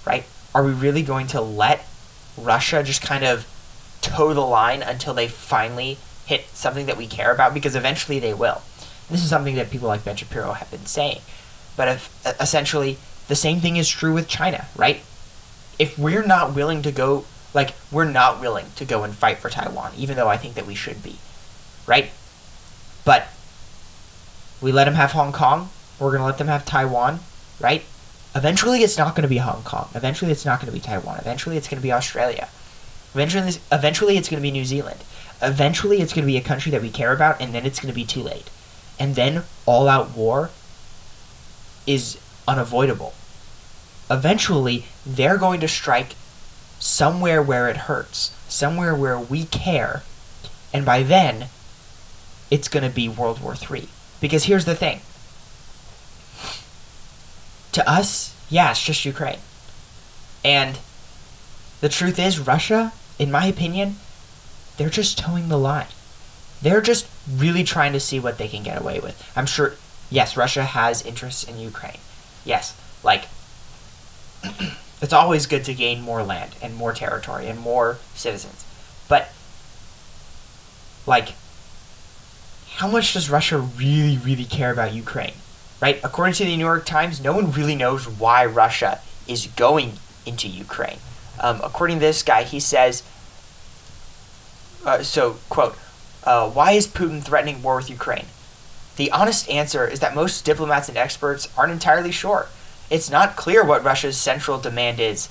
[0.06, 0.24] right?
[0.54, 1.86] Are we really going to let
[2.36, 3.46] Russia just kind of
[4.00, 8.34] toe the line until they finally hit something that we care about because eventually they
[8.34, 8.62] will.
[9.10, 11.20] This is something that people like Ben Shapiro have been saying.
[11.76, 15.00] But if, essentially, the same thing is true with China, right?
[15.78, 17.24] If we're not willing to go,
[17.54, 20.66] like, we're not willing to go and fight for Taiwan, even though I think that
[20.66, 21.16] we should be,
[21.86, 22.10] right?
[23.04, 23.28] But
[24.62, 25.68] we let them have Hong Kong.
[25.98, 27.20] We're going to let them have Taiwan,
[27.60, 27.84] right?
[28.34, 29.88] Eventually, it's not going to be Hong Kong.
[29.94, 31.18] Eventually, it's not going to be Taiwan.
[31.18, 32.48] Eventually, it's going to be Australia.
[33.14, 35.00] Eventually, eventually, it's going to be New Zealand.
[35.42, 37.92] Eventually, it's going to be a country that we care about, and then it's going
[37.92, 38.48] to be too late.
[38.98, 40.50] And then all out war
[41.86, 43.12] is unavoidable.
[44.10, 46.14] Eventually, they're going to strike
[46.78, 50.02] somewhere where it hurts, somewhere where we care,
[50.72, 51.48] and by then,
[52.50, 53.88] it's going to be World War III.
[54.22, 55.00] Because here's the thing
[57.72, 59.40] to us, yeah, it's just Ukraine.
[60.44, 60.78] And
[61.80, 63.96] the truth is, Russia, in my opinion,
[64.76, 65.88] they're just toeing the line.
[66.60, 69.20] They're just really trying to see what they can get away with.
[69.34, 69.74] I'm sure,
[70.08, 71.98] yes, Russia has interests in Ukraine.
[72.44, 73.24] Yes, like,
[75.02, 78.64] it's always good to gain more land and more territory and more citizens.
[79.08, 79.30] But,
[81.06, 81.34] like,
[82.76, 85.34] how much does Russia really, really care about Ukraine?
[85.80, 86.00] Right?
[86.04, 89.94] According to the New York Times, no one really knows why Russia is going
[90.24, 90.98] into Ukraine.
[91.40, 93.02] Um, according to this guy, he says,
[94.84, 95.76] uh, so, quote,
[96.24, 98.26] uh, why is Putin threatening war with Ukraine?
[98.96, 102.48] The honest answer is that most diplomats and experts aren't entirely sure.
[102.90, 105.28] It's not clear what Russia's central demand is,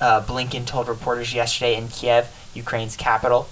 [0.00, 3.48] uh, Blinken told reporters yesterday in Kiev, Ukraine's capital.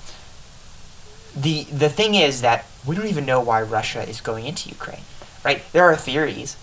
[1.36, 5.02] The, the thing is that we don't even know why Russia is going into Ukraine,
[5.44, 5.62] right?
[5.72, 6.56] There are theories,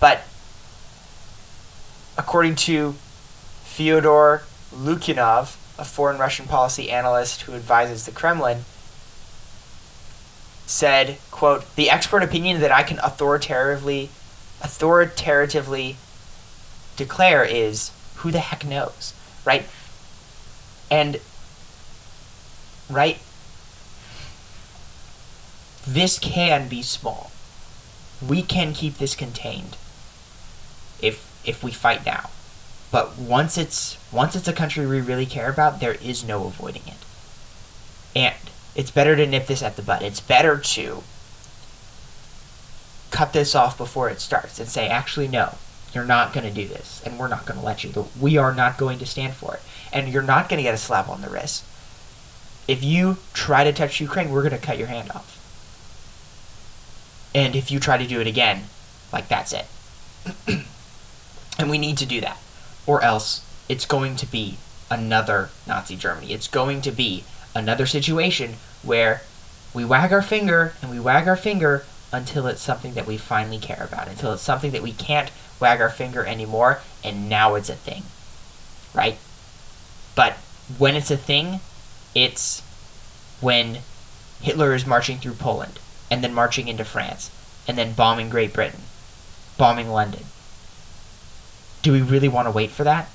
[0.00, 0.22] but
[2.16, 2.94] according to
[3.64, 8.64] Fyodor Lukyanov, a foreign Russian policy analyst who advises the Kremlin,
[10.66, 14.10] said, quote, the expert opinion that I can authoritatively
[14.62, 15.96] authoritatively
[16.96, 19.12] declare is who the heck knows,
[19.44, 19.66] right?
[20.90, 21.20] And
[22.88, 23.18] right
[25.86, 27.30] this can be small.
[28.26, 29.76] We can keep this contained
[31.00, 32.30] if if we fight now.
[32.90, 36.86] But once it's once it's a country we really care about, there is no avoiding
[36.86, 37.04] it.
[38.16, 38.34] And
[38.74, 40.02] it's better to nip this at the bud.
[40.02, 41.02] It's better to
[43.10, 45.54] cut this off before it starts and say, actually, no,
[45.92, 48.08] you're not going to do this, and we're not going to let you.
[48.20, 49.62] We are not going to stand for it.
[49.92, 51.64] And you're not going to get a slap on the wrist.
[52.66, 55.43] If you try to touch Ukraine, we're going to cut your hand off.
[57.34, 58.64] And if you try to do it again,
[59.12, 59.66] like that's it.
[61.58, 62.38] and we need to do that.
[62.86, 64.58] Or else it's going to be
[64.90, 66.32] another Nazi Germany.
[66.32, 67.24] It's going to be
[67.54, 69.22] another situation where
[69.72, 73.58] we wag our finger and we wag our finger until it's something that we finally
[73.58, 77.68] care about, until it's something that we can't wag our finger anymore, and now it's
[77.68, 78.04] a thing.
[78.94, 79.18] Right?
[80.14, 80.34] But
[80.78, 81.58] when it's a thing,
[82.14, 82.62] it's
[83.40, 83.78] when
[84.40, 85.80] Hitler is marching through Poland
[86.10, 87.30] and then marching into France,
[87.66, 88.82] and then bombing Great Britain,
[89.56, 90.24] bombing London.
[91.82, 93.08] Do we really want to wait for that?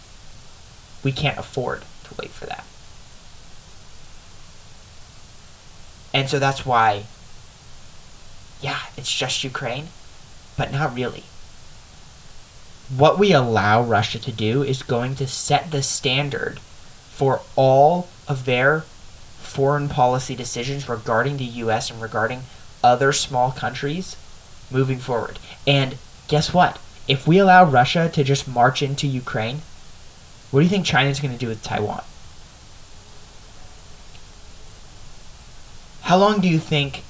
[1.04, 2.66] We can't afford to wait for that.
[6.14, 7.06] And so that's why,
[8.62, 9.88] yeah, it's just Ukraine,
[10.58, 11.24] but not really.
[12.96, 16.60] What we allow Russia to do is going to set the standard
[17.12, 18.82] for all of their
[19.40, 22.44] foreign policy decisions regarding the US and regarding
[22.84, 24.16] other small countries
[24.72, 25.40] moving forward.
[25.66, 26.80] And guess what?
[27.08, 29.62] If we allow Russia to just march into Ukraine,
[30.52, 32.04] what do you think China's going to do with Taiwan?
[36.02, 37.04] How long do you think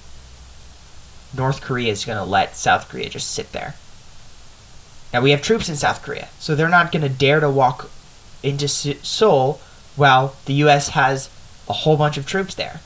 [1.35, 3.75] North Korea is going to let South Korea just sit there?
[5.13, 7.89] Now, we have troops in South Korea, so they're not going to dare to walk
[8.43, 9.59] into Seoul
[9.95, 10.89] while the U.S.
[10.89, 11.29] has
[11.67, 12.81] a whole bunch of troops there.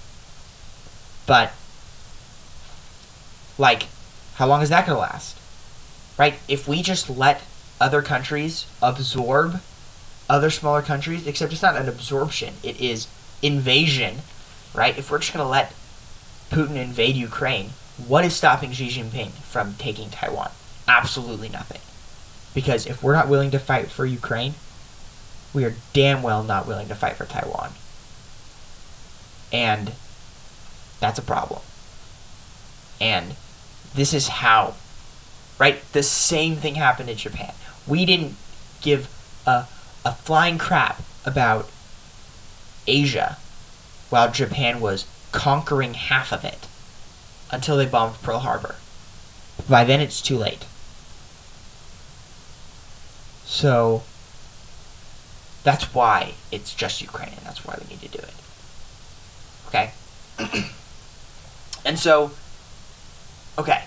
[1.25, 1.53] But
[3.57, 3.87] like,
[4.35, 5.37] how long is that going to last?
[6.17, 6.35] Right?
[6.47, 7.41] If we just let
[7.79, 9.61] other countries absorb
[10.29, 13.07] other smaller countries, except it's not an absorption, it is
[13.41, 14.17] invasion,
[14.73, 14.97] right?
[14.97, 15.73] If we're just going to let
[16.49, 17.71] Putin invade Ukraine,
[18.07, 20.51] what is stopping Xi Jinping from taking Taiwan?
[20.87, 21.81] Absolutely nothing.
[22.53, 24.53] Because if we're not willing to fight for Ukraine,
[25.53, 27.71] we are damn well not willing to fight for Taiwan.
[29.51, 29.93] And
[30.99, 31.61] that's a problem.
[33.03, 33.35] And
[33.93, 34.75] this is how.
[35.59, 35.81] Right?
[35.91, 37.53] The same thing happened in Japan.
[37.85, 38.35] We didn't
[38.81, 39.09] give
[39.45, 39.65] a,
[40.05, 41.69] a flying crap about
[42.87, 43.37] Asia
[44.09, 46.67] while Japan was conquering half of it
[47.51, 48.75] until they bombed Pearl Harbor.
[49.69, 50.65] By then, it's too late.
[53.45, 54.03] So,
[55.63, 58.33] that's why it's just Ukraine, and that's why we need to do it.
[59.67, 59.91] Okay?
[61.85, 62.31] and so,
[63.57, 63.83] Okay.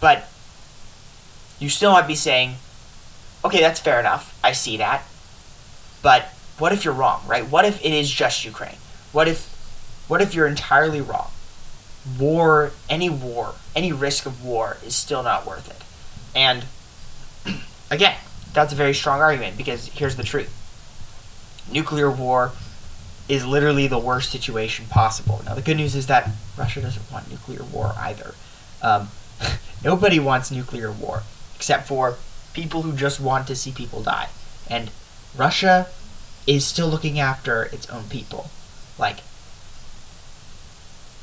[0.00, 0.28] But
[1.58, 2.56] you still might be saying,
[3.44, 4.38] okay, that's fair enough.
[4.42, 5.04] I see that.
[6.02, 6.24] But
[6.58, 7.48] what if you're wrong, right?
[7.48, 8.76] What if it is just Ukraine?
[9.12, 9.48] What if
[10.08, 11.30] what if you're entirely wrong?
[12.18, 15.82] War, any war, any risk of war is still not worth it.
[16.36, 16.64] And
[17.90, 18.16] again,
[18.52, 20.52] that's a very strong argument because here's the truth.
[21.72, 22.52] Nuclear war
[23.28, 25.40] is literally the worst situation possible.
[25.46, 26.28] Now, the good news is that
[26.58, 28.34] Russia doesn't want nuclear war either.
[28.82, 29.08] Um,
[29.84, 31.22] nobody wants nuclear war
[31.56, 32.16] except for
[32.52, 34.28] people who just want to see people die.
[34.68, 34.90] And
[35.36, 35.86] Russia
[36.46, 38.50] is still looking after its own people.
[38.98, 39.18] Like,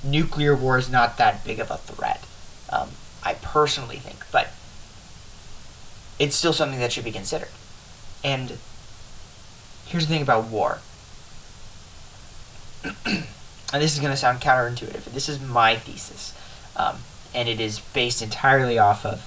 [0.04, 2.26] nuclear war is not that big of a threat,
[2.70, 2.90] um,
[3.24, 4.50] I personally think, but
[6.18, 7.50] it's still something that should be considered.
[8.24, 8.58] And
[9.86, 10.80] here's the thing about war.
[13.06, 13.26] and
[13.74, 15.06] this is going to sound counterintuitive.
[15.06, 16.34] This is my thesis.
[16.76, 17.00] Um,
[17.34, 19.22] and it is based entirely off of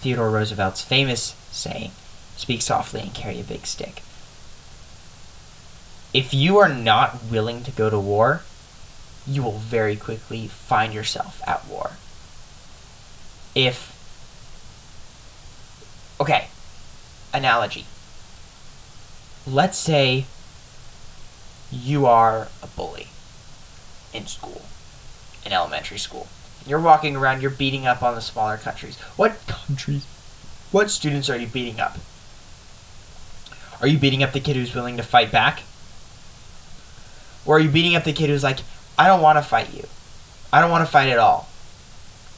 [0.00, 1.90] Theodore Roosevelt's famous saying,
[2.36, 4.02] speak softly and carry a big stick.
[6.14, 8.42] If you are not willing to go to war,
[9.26, 11.92] you will very quickly find yourself at war.
[13.54, 13.94] If,
[16.20, 16.48] okay,
[17.34, 17.86] analogy.
[19.46, 20.24] Let's say
[21.70, 23.08] you are a bully
[24.14, 24.62] in school,
[25.44, 26.28] in elementary school.
[26.68, 28.98] You're walking around, you're beating up on the smaller countries.
[29.16, 30.06] What countries?
[30.70, 31.96] What students are you beating up?
[33.80, 35.62] Are you beating up the kid who's willing to fight back?
[37.46, 38.58] Or are you beating up the kid who's like,
[38.98, 39.84] I don't want to fight you.
[40.52, 41.48] I don't want to fight at all.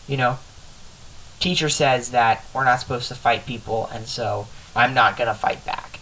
[0.06, 0.38] You know?
[1.40, 5.34] Teacher says that we're not supposed to fight people, and so I'm not going to
[5.34, 5.98] fight back.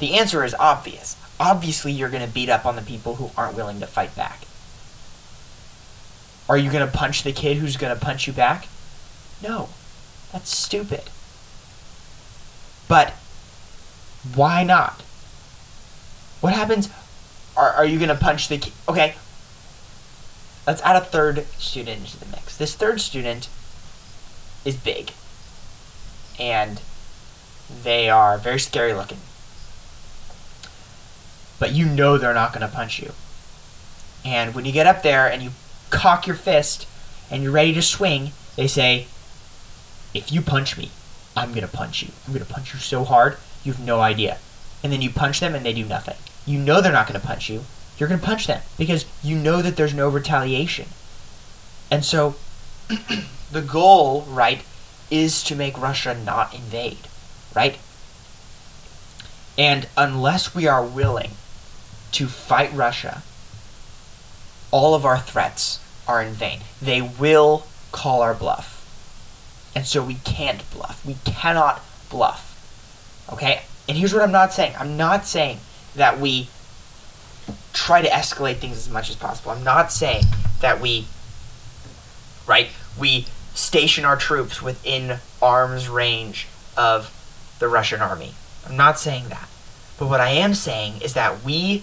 [0.00, 1.16] The answer is obvious.
[1.38, 4.40] Obviously, you're going to beat up on the people who aren't willing to fight back.
[6.48, 8.68] Are you going to punch the kid who's going to punch you back?
[9.42, 9.70] No.
[10.32, 11.02] That's stupid.
[12.88, 13.10] But
[14.34, 15.00] why not?
[16.40, 16.90] What happens?
[17.56, 18.72] Are, are you going to punch the kid?
[18.88, 19.14] Okay.
[20.66, 22.56] Let's add a third student into the mix.
[22.56, 23.48] This third student
[24.64, 25.12] is big.
[26.38, 26.80] And
[27.82, 29.18] they are very scary looking.
[31.58, 33.12] But you know they're not going to punch you.
[34.24, 35.50] And when you get up there and you
[35.94, 36.86] cock your fist
[37.30, 39.06] and you're ready to swing, they say,
[40.12, 40.90] if you punch me,
[41.36, 42.08] I'm going to punch you.
[42.26, 44.38] I'm going to punch you so hard, you have no idea.
[44.82, 46.16] And then you punch them and they do nothing.
[46.46, 47.64] You know they're not going to punch you.
[47.96, 50.88] You're going to punch them because you know that there's no retaliation.
[51.90, 52.34] And so
[53.52, 54.62] the goal, right,
[55.10, 57.08] is to make Russia not invade,
[57.54, 57.78] right?
[59.56, 61.32] And unless we are willing
[62.12, 63.22] to fight Russia,
[64.70, 66.60] all of our threats are in vain.
[66.80, 68.72] They will call our bluff.
[69.74, 71.04] And so we can't bluff.
[71.04, 72.50] We cannot bluff.
[73.32, 73.62] Okay?
[73.88, 75.58] And here's what I'm not saying I'm not saying
[75.94, 76.48] that we
[77.72, 79.50] try to escalate things as much as possible.
[79.50, 80.24] I'm not saying
[80.60, 81.06] that we,
[82.46, 86.46] right, we station our troops within arm's range
[86.76, 87.10] of
[87.58, 88.34] the Russian army.
[88.66, 89.48] I'm not saying that.
[89.98, 91.82] But what I am saying is that we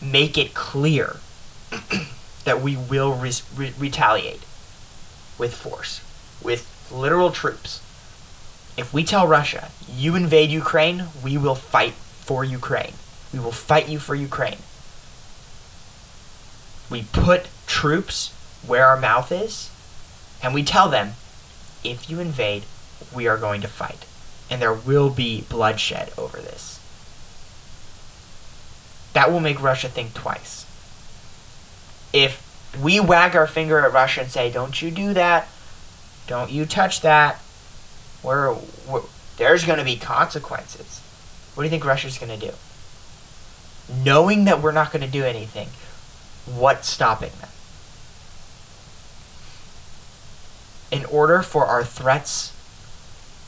[0.00, 1.16] make it clear
[2.48, 4.40] that we will re- re- retaliate
[5.36, 6.00] with force,
[6.42, 7.82] with literal troops.
[8.74, 12.94] If we tell Russia, you invade Ukraine, we will fight for Ukraine.
[13.34, 14.60] We will fight you for Ukraine.
[16.88, 18.32] We put troops
[18.66, 19.70] where our mouth is,
[20.42, 21.12] and we tell them,
[21.84, 22.62] if you invade,
[23.14, 24.06] we are going to fight.
[24.50, 26.80] And there will be bloodshed over this.
[29.12, 30.64] That will make Russia think twice.
[32.12, 32.44] If
[32.80, 35.48] we wag our finger at Russia and say, don't you do that,
[36.26, 37.40] don't you touch that,
[38.22, 38.54] we're,
[38.88, 39.02] we're
[39.36, 41.00] there's going to be consequences.
[41.54, 42.52] What do you think Russia's going to do?
[44.04, 45.68] Knowing that we're not going to do anything,
[46.44, 47.48] what's stopping them?
[50.90, 52.52] In order for our threats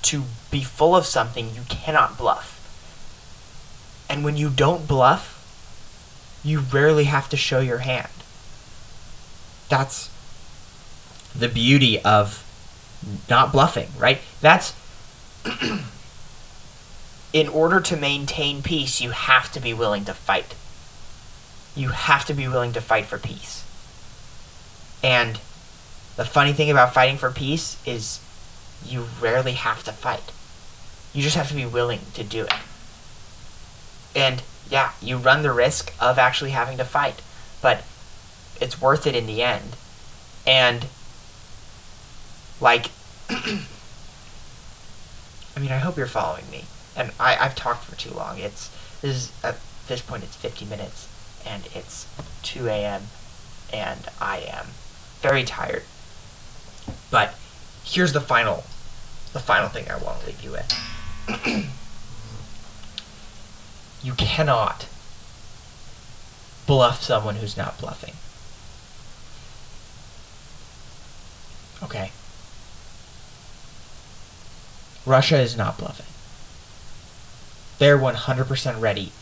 [0.02, 2.56] to be full of something, you cannot bluff.
[4.08, 5.36] And when you don't bluff,
[6.44, 8.08] you rarely have to show your hand.
[9.70, 10.10] That's
[11.34, 12.44] the beauty of
[13.30, 14.18] not bluffing, right?
[14.40, 14.74] That's
[17.32, 20.54] in order to maintain peace, you have to be willing to fight.
[21.74, 23.64] You have to be willing to fight for peace.
[25.02, 25.40] And
[26.16, 28.20] the funny thing about fighting for peace is
[28.84, 30.32] you rarely have to fight.
[31.12, 32.54] You just have to be willing to do it.
[34.14, 37.22] And yeah, you run the risk of actually having to fight,
[37.62, 37.84] but
[38.60, 39.76] it's worth it in the end.
[40.46, 40.86] And
[42.60, 42.90] like
[43.30, 43.60] I
[45.60, 46.64] mean, I hope you're following me.
[46.96, 48.38] And I, I've talked for too long.
[48.38, 48.68] It's
[49.00, 49.56] this is at
[49.88, 51.08] this point it's 50 minutes
[51.46, 52.06] and it's
[52.42, 53.04] 2 a.m.
[53.72, 54.68] and I am
[55.20, 55.82] very tired.
[57.10, 57.34] But
[57.84, 58.64] here's the final
[59.32, 60.72] the final thing I want to leave you with.
[64.02, 64.88] you cannot
[66.66, 68.14] bluff someone who's not bluffing.
[71.82, 72.12] Okay.
[75.06, 76.06] Russia is not bluffing.
[77.78, 79.12] They're 100% ready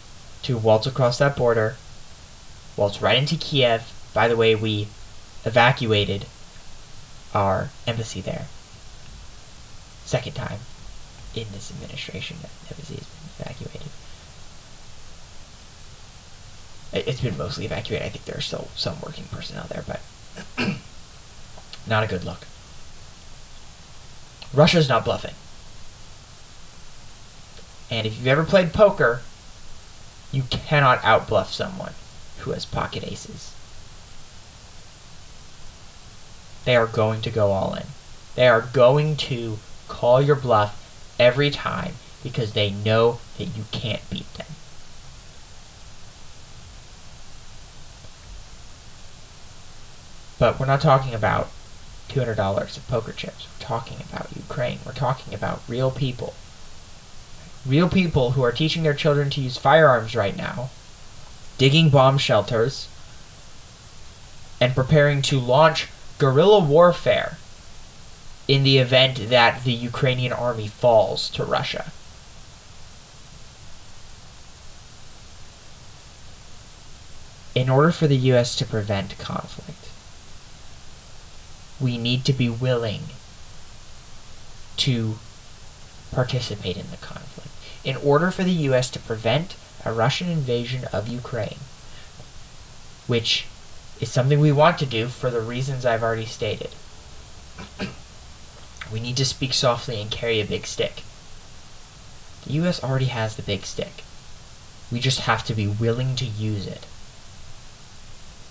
[0.42, 1.76] to waltz across that border,
[2.76, 3.92] waltz right into Kiev.
[4.12, 4.88] By the way, we
[5.44, 6.26] evacuated
[7.34, 8.46] our embassy there.
[10.04, 10.60] Second time
[11.34, 13.88] in this administration that embassy has been evacuated.
[16.92, 18.06] It's been mostly evacuated.
[18.06, 20.00] I think there are still some working personnel there, but
[21.88, 22.46] not a good look.
[24.54, 25.34] Russia's not bluffing.
[27.90, 29.20] And if you've ever played poker,
[30.32, 31.92] you cannot outbluff someone
[32.40, 33.54] who has pocket aces.
[36.64, 37.86] They are going to go all in.
[38.34, 39.58] They are going to
[39.88, 44.46] call your bluff every time because they know that you can't beat them.
[50.38, 51.48] But we're not talking about
[52.08, 53.46] $200 of poker chips.
[53.46, 54.78] We're talking about Ukraine.
[54.84, 56.34] We're talking about real people.
[57.66, 60.70] Real people who are teaching their children to use firearms right now,
[61.58, 62.88] digging bomb shelters,
[64.60, 65.88] and preparing to launch
[66.18, 67.38] guerrilla warfare
[68.48, 71.92] in the event that the Ukrainian army falls to Russia.
[77.54, 79.87] In order for the US to prevent conflict,
[81.80, 83.02] we need to be willing
[84.78, 85.18] to
[86.12, 87.50] participate in the conflict.
[87.84, 91.58] In order for the US to prevent a Russian invasion of Ukraine,
[93.06, 93.46] which
[94.00, 96.70] is something we want to do for the reasons I've already stated,
[98.92, 101.02] we need to speak softly and carry a big stick.
[102.44, 104.04] The US already has the big stick.
[104.90, 106.86] We just have to be willing to use it.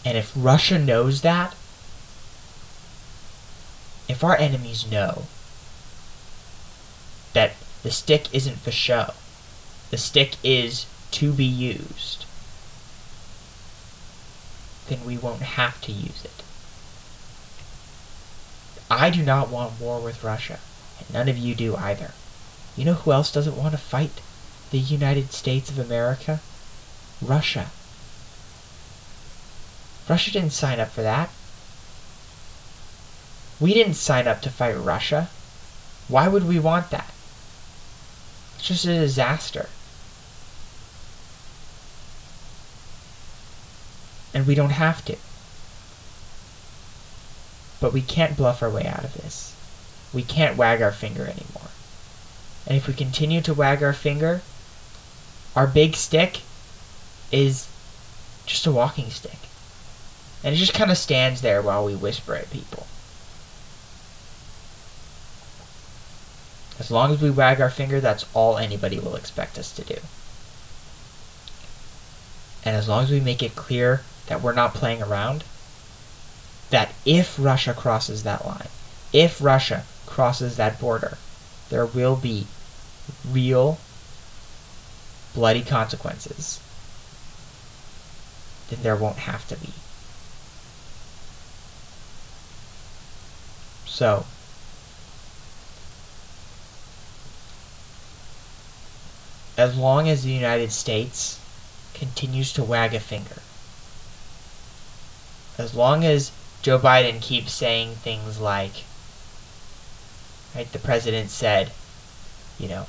[0.06, 1.56] And if Russia knows that,
[4.08, 5.24] if our enemies know
[7.34, 7.54] that
[7.84, 9.14] the stick isn't for show,
[9.92, 12.26] the stick is to be used,
[14.88, 16.44] then we won't have to use it.
[18.90, 20.60] I do not want war with Russia,
[21.00, 22.14] and none of you do either.
[22.76, 24.22] You know who else doesn't want to fight
[24.72, 26.40] the United States of America?
[27.22, 27.68] Russia.
[30.08, 31.30] Russia didn't sign up for that.
[33.60, 35.30] We didn't sign up to fight Russia.
[36.08, 37.12] Why would we want that?
[38.56, 39.70] It's just a disaster.
[44.34, 45.18] And we don't have to.
[47.80, 49.56] But we can't bluff our way out of this.
[50.14, 51.70] We can't wag our finger anymore.
[52.66, 54.42] And if we continue to wag our finger,
[55.56, 56.42] our big stick
[57.32, 57.68] is
[58.46, 59.40] just a walking stick.
[60.44, 62.88] And it just kind of stands there while we whisper at people.
[66.80, 69.98] As long as we wag our finger, that's all anybody will expect us to do.
[72.64, 75.44] And as long as we make it clear that we're not playing around,
[76.70, 78.68] that if Russia crosses that line,
[79.14, 81.18] if Russia crosses that border,
[81.70, 82.48] there will be
[83.28, 83.80] real
[85.34, 86.60] bloody consequences,
[88.70, 89.70] then there won't have to be.
[93.86, 94.26] So,
[99.58, 101.40] as long as the United States
[101.94, 103.42] continues to wag a finger,
[105.58, 106.32] as long as
[106.62, 108.84] Joe Biden keeps saying things like,
[110.56, 111.72] right, the president said,
[112.60, 112.86] you know,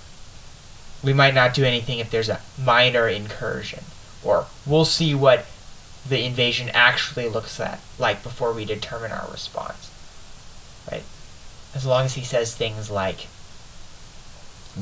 [1.02, 3.84] we might not do anything if there's a minor incursion,
[4.22, 5.46] or we'll see what
[6.06, 9.90] the invasion actually looks at, like before we determine our response,
[10.90, 11.04] right?
[11.74, 13.26] As long as he says things like,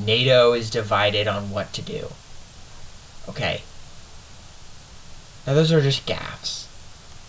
[0.04, 2.08] NATO is divided on what to do.
[3.28, 3.62] Okay.
[5.46, 6.66] Now those are just gaffes.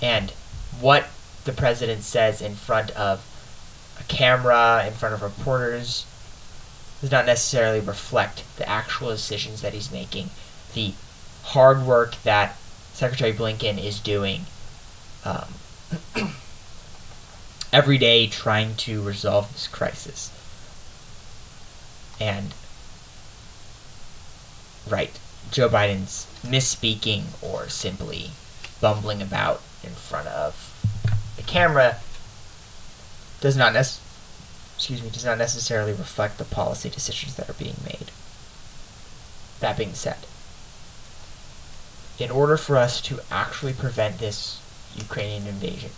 [0.01, 0.31] And
[0.79, 1.07] what
[1.45, 3.25] the president says in front of
[3.99, 6.05] a camera, in front of reporters,
[7.01, 10.29] does not necessarily reflect the actual decisions that he's making.
[10.73, 10.93] The
[11.43, 12.57] hard work that
[12.93, 14.41] Secretary Blinken is doing
[15.23, 15.53] um,
[17.73, 20.31] every day trying to resolve this crisis.
[22.19, 22.53] And,
[24.89, 25.17] right,
[25.51, 28.31] Joe Biden's misspeaking or simply
[28.81, 30.73] bumbling about in front of
[31.35, 31.97] the camera
[33.39, 33.99] does not nec-
[34.75, 38.11] excuse me does not necessarily reflect the policy decisions that are being made.
[39.59, 40.17] That being said,
[42.19, 44.61] in order for us to actually prevent this
[44.95, 45.91] Ukrainian invasion,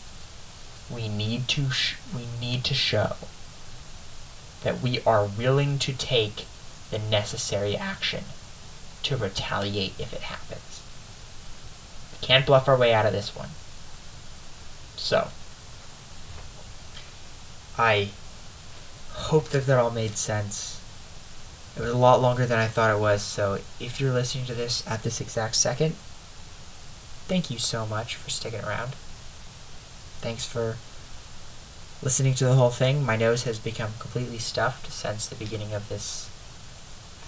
[0.90, 3.16] we need to sh- we need to show
[4.64, 6.46] that we are willing to take
[6.92, 8.24] the necessary action
[9.04, 10.82] to retaliate if it happens.
[12.14, 13.50] We can't bluff our way out of this one.
[14.96, 15.30] So,
[17.78, 18.10] I
[19.14, 20.82] hope that that all made sense.
[21.78, 24.54] It was a lot longer than I thought it was, so if you're listening to
[24.54, 25.96] this at this exact second,
[27.28, 28.96] thank you so much for sticking around.
[30.20, 30.76] Thanks for
[32.02, 33.06] listening to the whole thing.
[33.06, 36.30] My nose has become completely stuffed since the beginning of this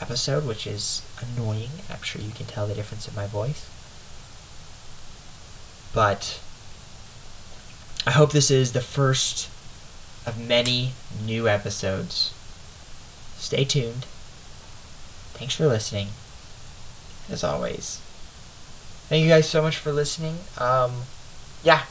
[0.02, 1.70] episode, which is annoying.
[1.90, 3.70] I'm sure you can tell the difference in my voice.
[5.94, 6.40] But
[8.06, 9.50] I hope this is the first
[10.26, 10.92] of many
[11.24, 12.34] new episodes.
[13.38, 14.06] Stay tuned.
[15.34, 16.10] Thanks for listening.
[17.30, 18.00] As always.
[19.10, 20.38] Thank you guys so much for listening.
[20.58, 21.04] Um,
[21.64, 21.84] yeah,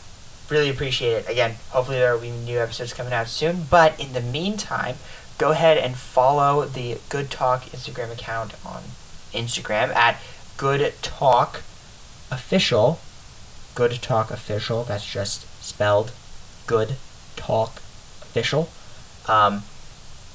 [0.50, 1.28] really appreciate it.
[1.28, 3.66] Again, hopefully there will be new episodes coming out soon.
[3.70, 4.96] But in the meantime,
[5.38, 8.82] go ahead and follow the Good Talk Instagram account on
[9.32, 10.20] Instagram at
[10.56, 11.62] Good Talk
[12.30, 13.00] Official.
[13.74, 14.84] Good Talk Official.
[14.84, 16.12] That's just spelled
[16.66, 16.96] Good
[17.36, 17.76] Talk
[18.22, 18.68] Official.
[19.26, 19.60] Um,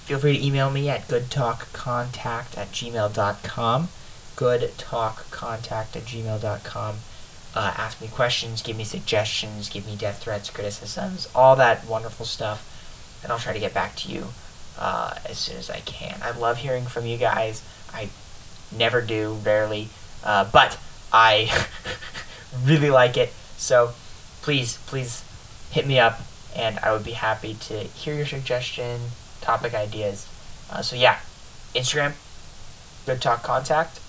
[0.06, 3.90] feel free to email me at goodtalkcontact at gmail.com.
[4.36, 6.96] Goodtalkcontact at gmail.com.
[7.56, 12.26] Uh, ask me questions, give me suggestions, give me death threats, criticisms, all that wonderful
[12.26, 14.28] stuff, and I'll try to get back to you
[14.78, 16.20] uh, as soon as I can.
[16.22, 17.64] I love hearing from you guys.
[17.94, 18.10] I
[18.76, 19.88] never do, rarely,
[20.24, 20.78] uh, but
[21.14, 21.66] I
[22.66, 23.32] really like it.
[23.56, 23.94] So
[24.42, 25.24] please, please
[25.72, 26.20] hit me up,
[26.58, 29.00] and I would be happy to hear your suggestion,
[29.40, 30.28] topic ideas.
[30.70, 31.20] Uh, so yeah,
[31.74, 32.16] Instagram,
[33.06, 34.02] Good Talk Contact,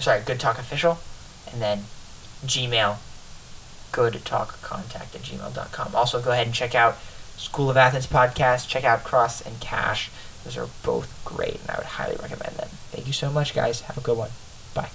[0.00, 0.98] sorry, Good Talk Official,
[1.52, 1.84] and then
[2.46, 2.96] Gmail,
[3.92, 5.94] goodtalkcontact at gmail.com.
[5.94, 6.96] Also, go ahead and check out
[7.36, 8.68] School of Athens podcast.
[8.68, 10.10] Check out Cross and Cash.
[10.44, 12.68] Those are both great, and I would highly recommend them.
[12.90, 13.82] Thank you so much, guys.
[13.82, 14.30] Have a good one.
[14.74, 14.90] Bye.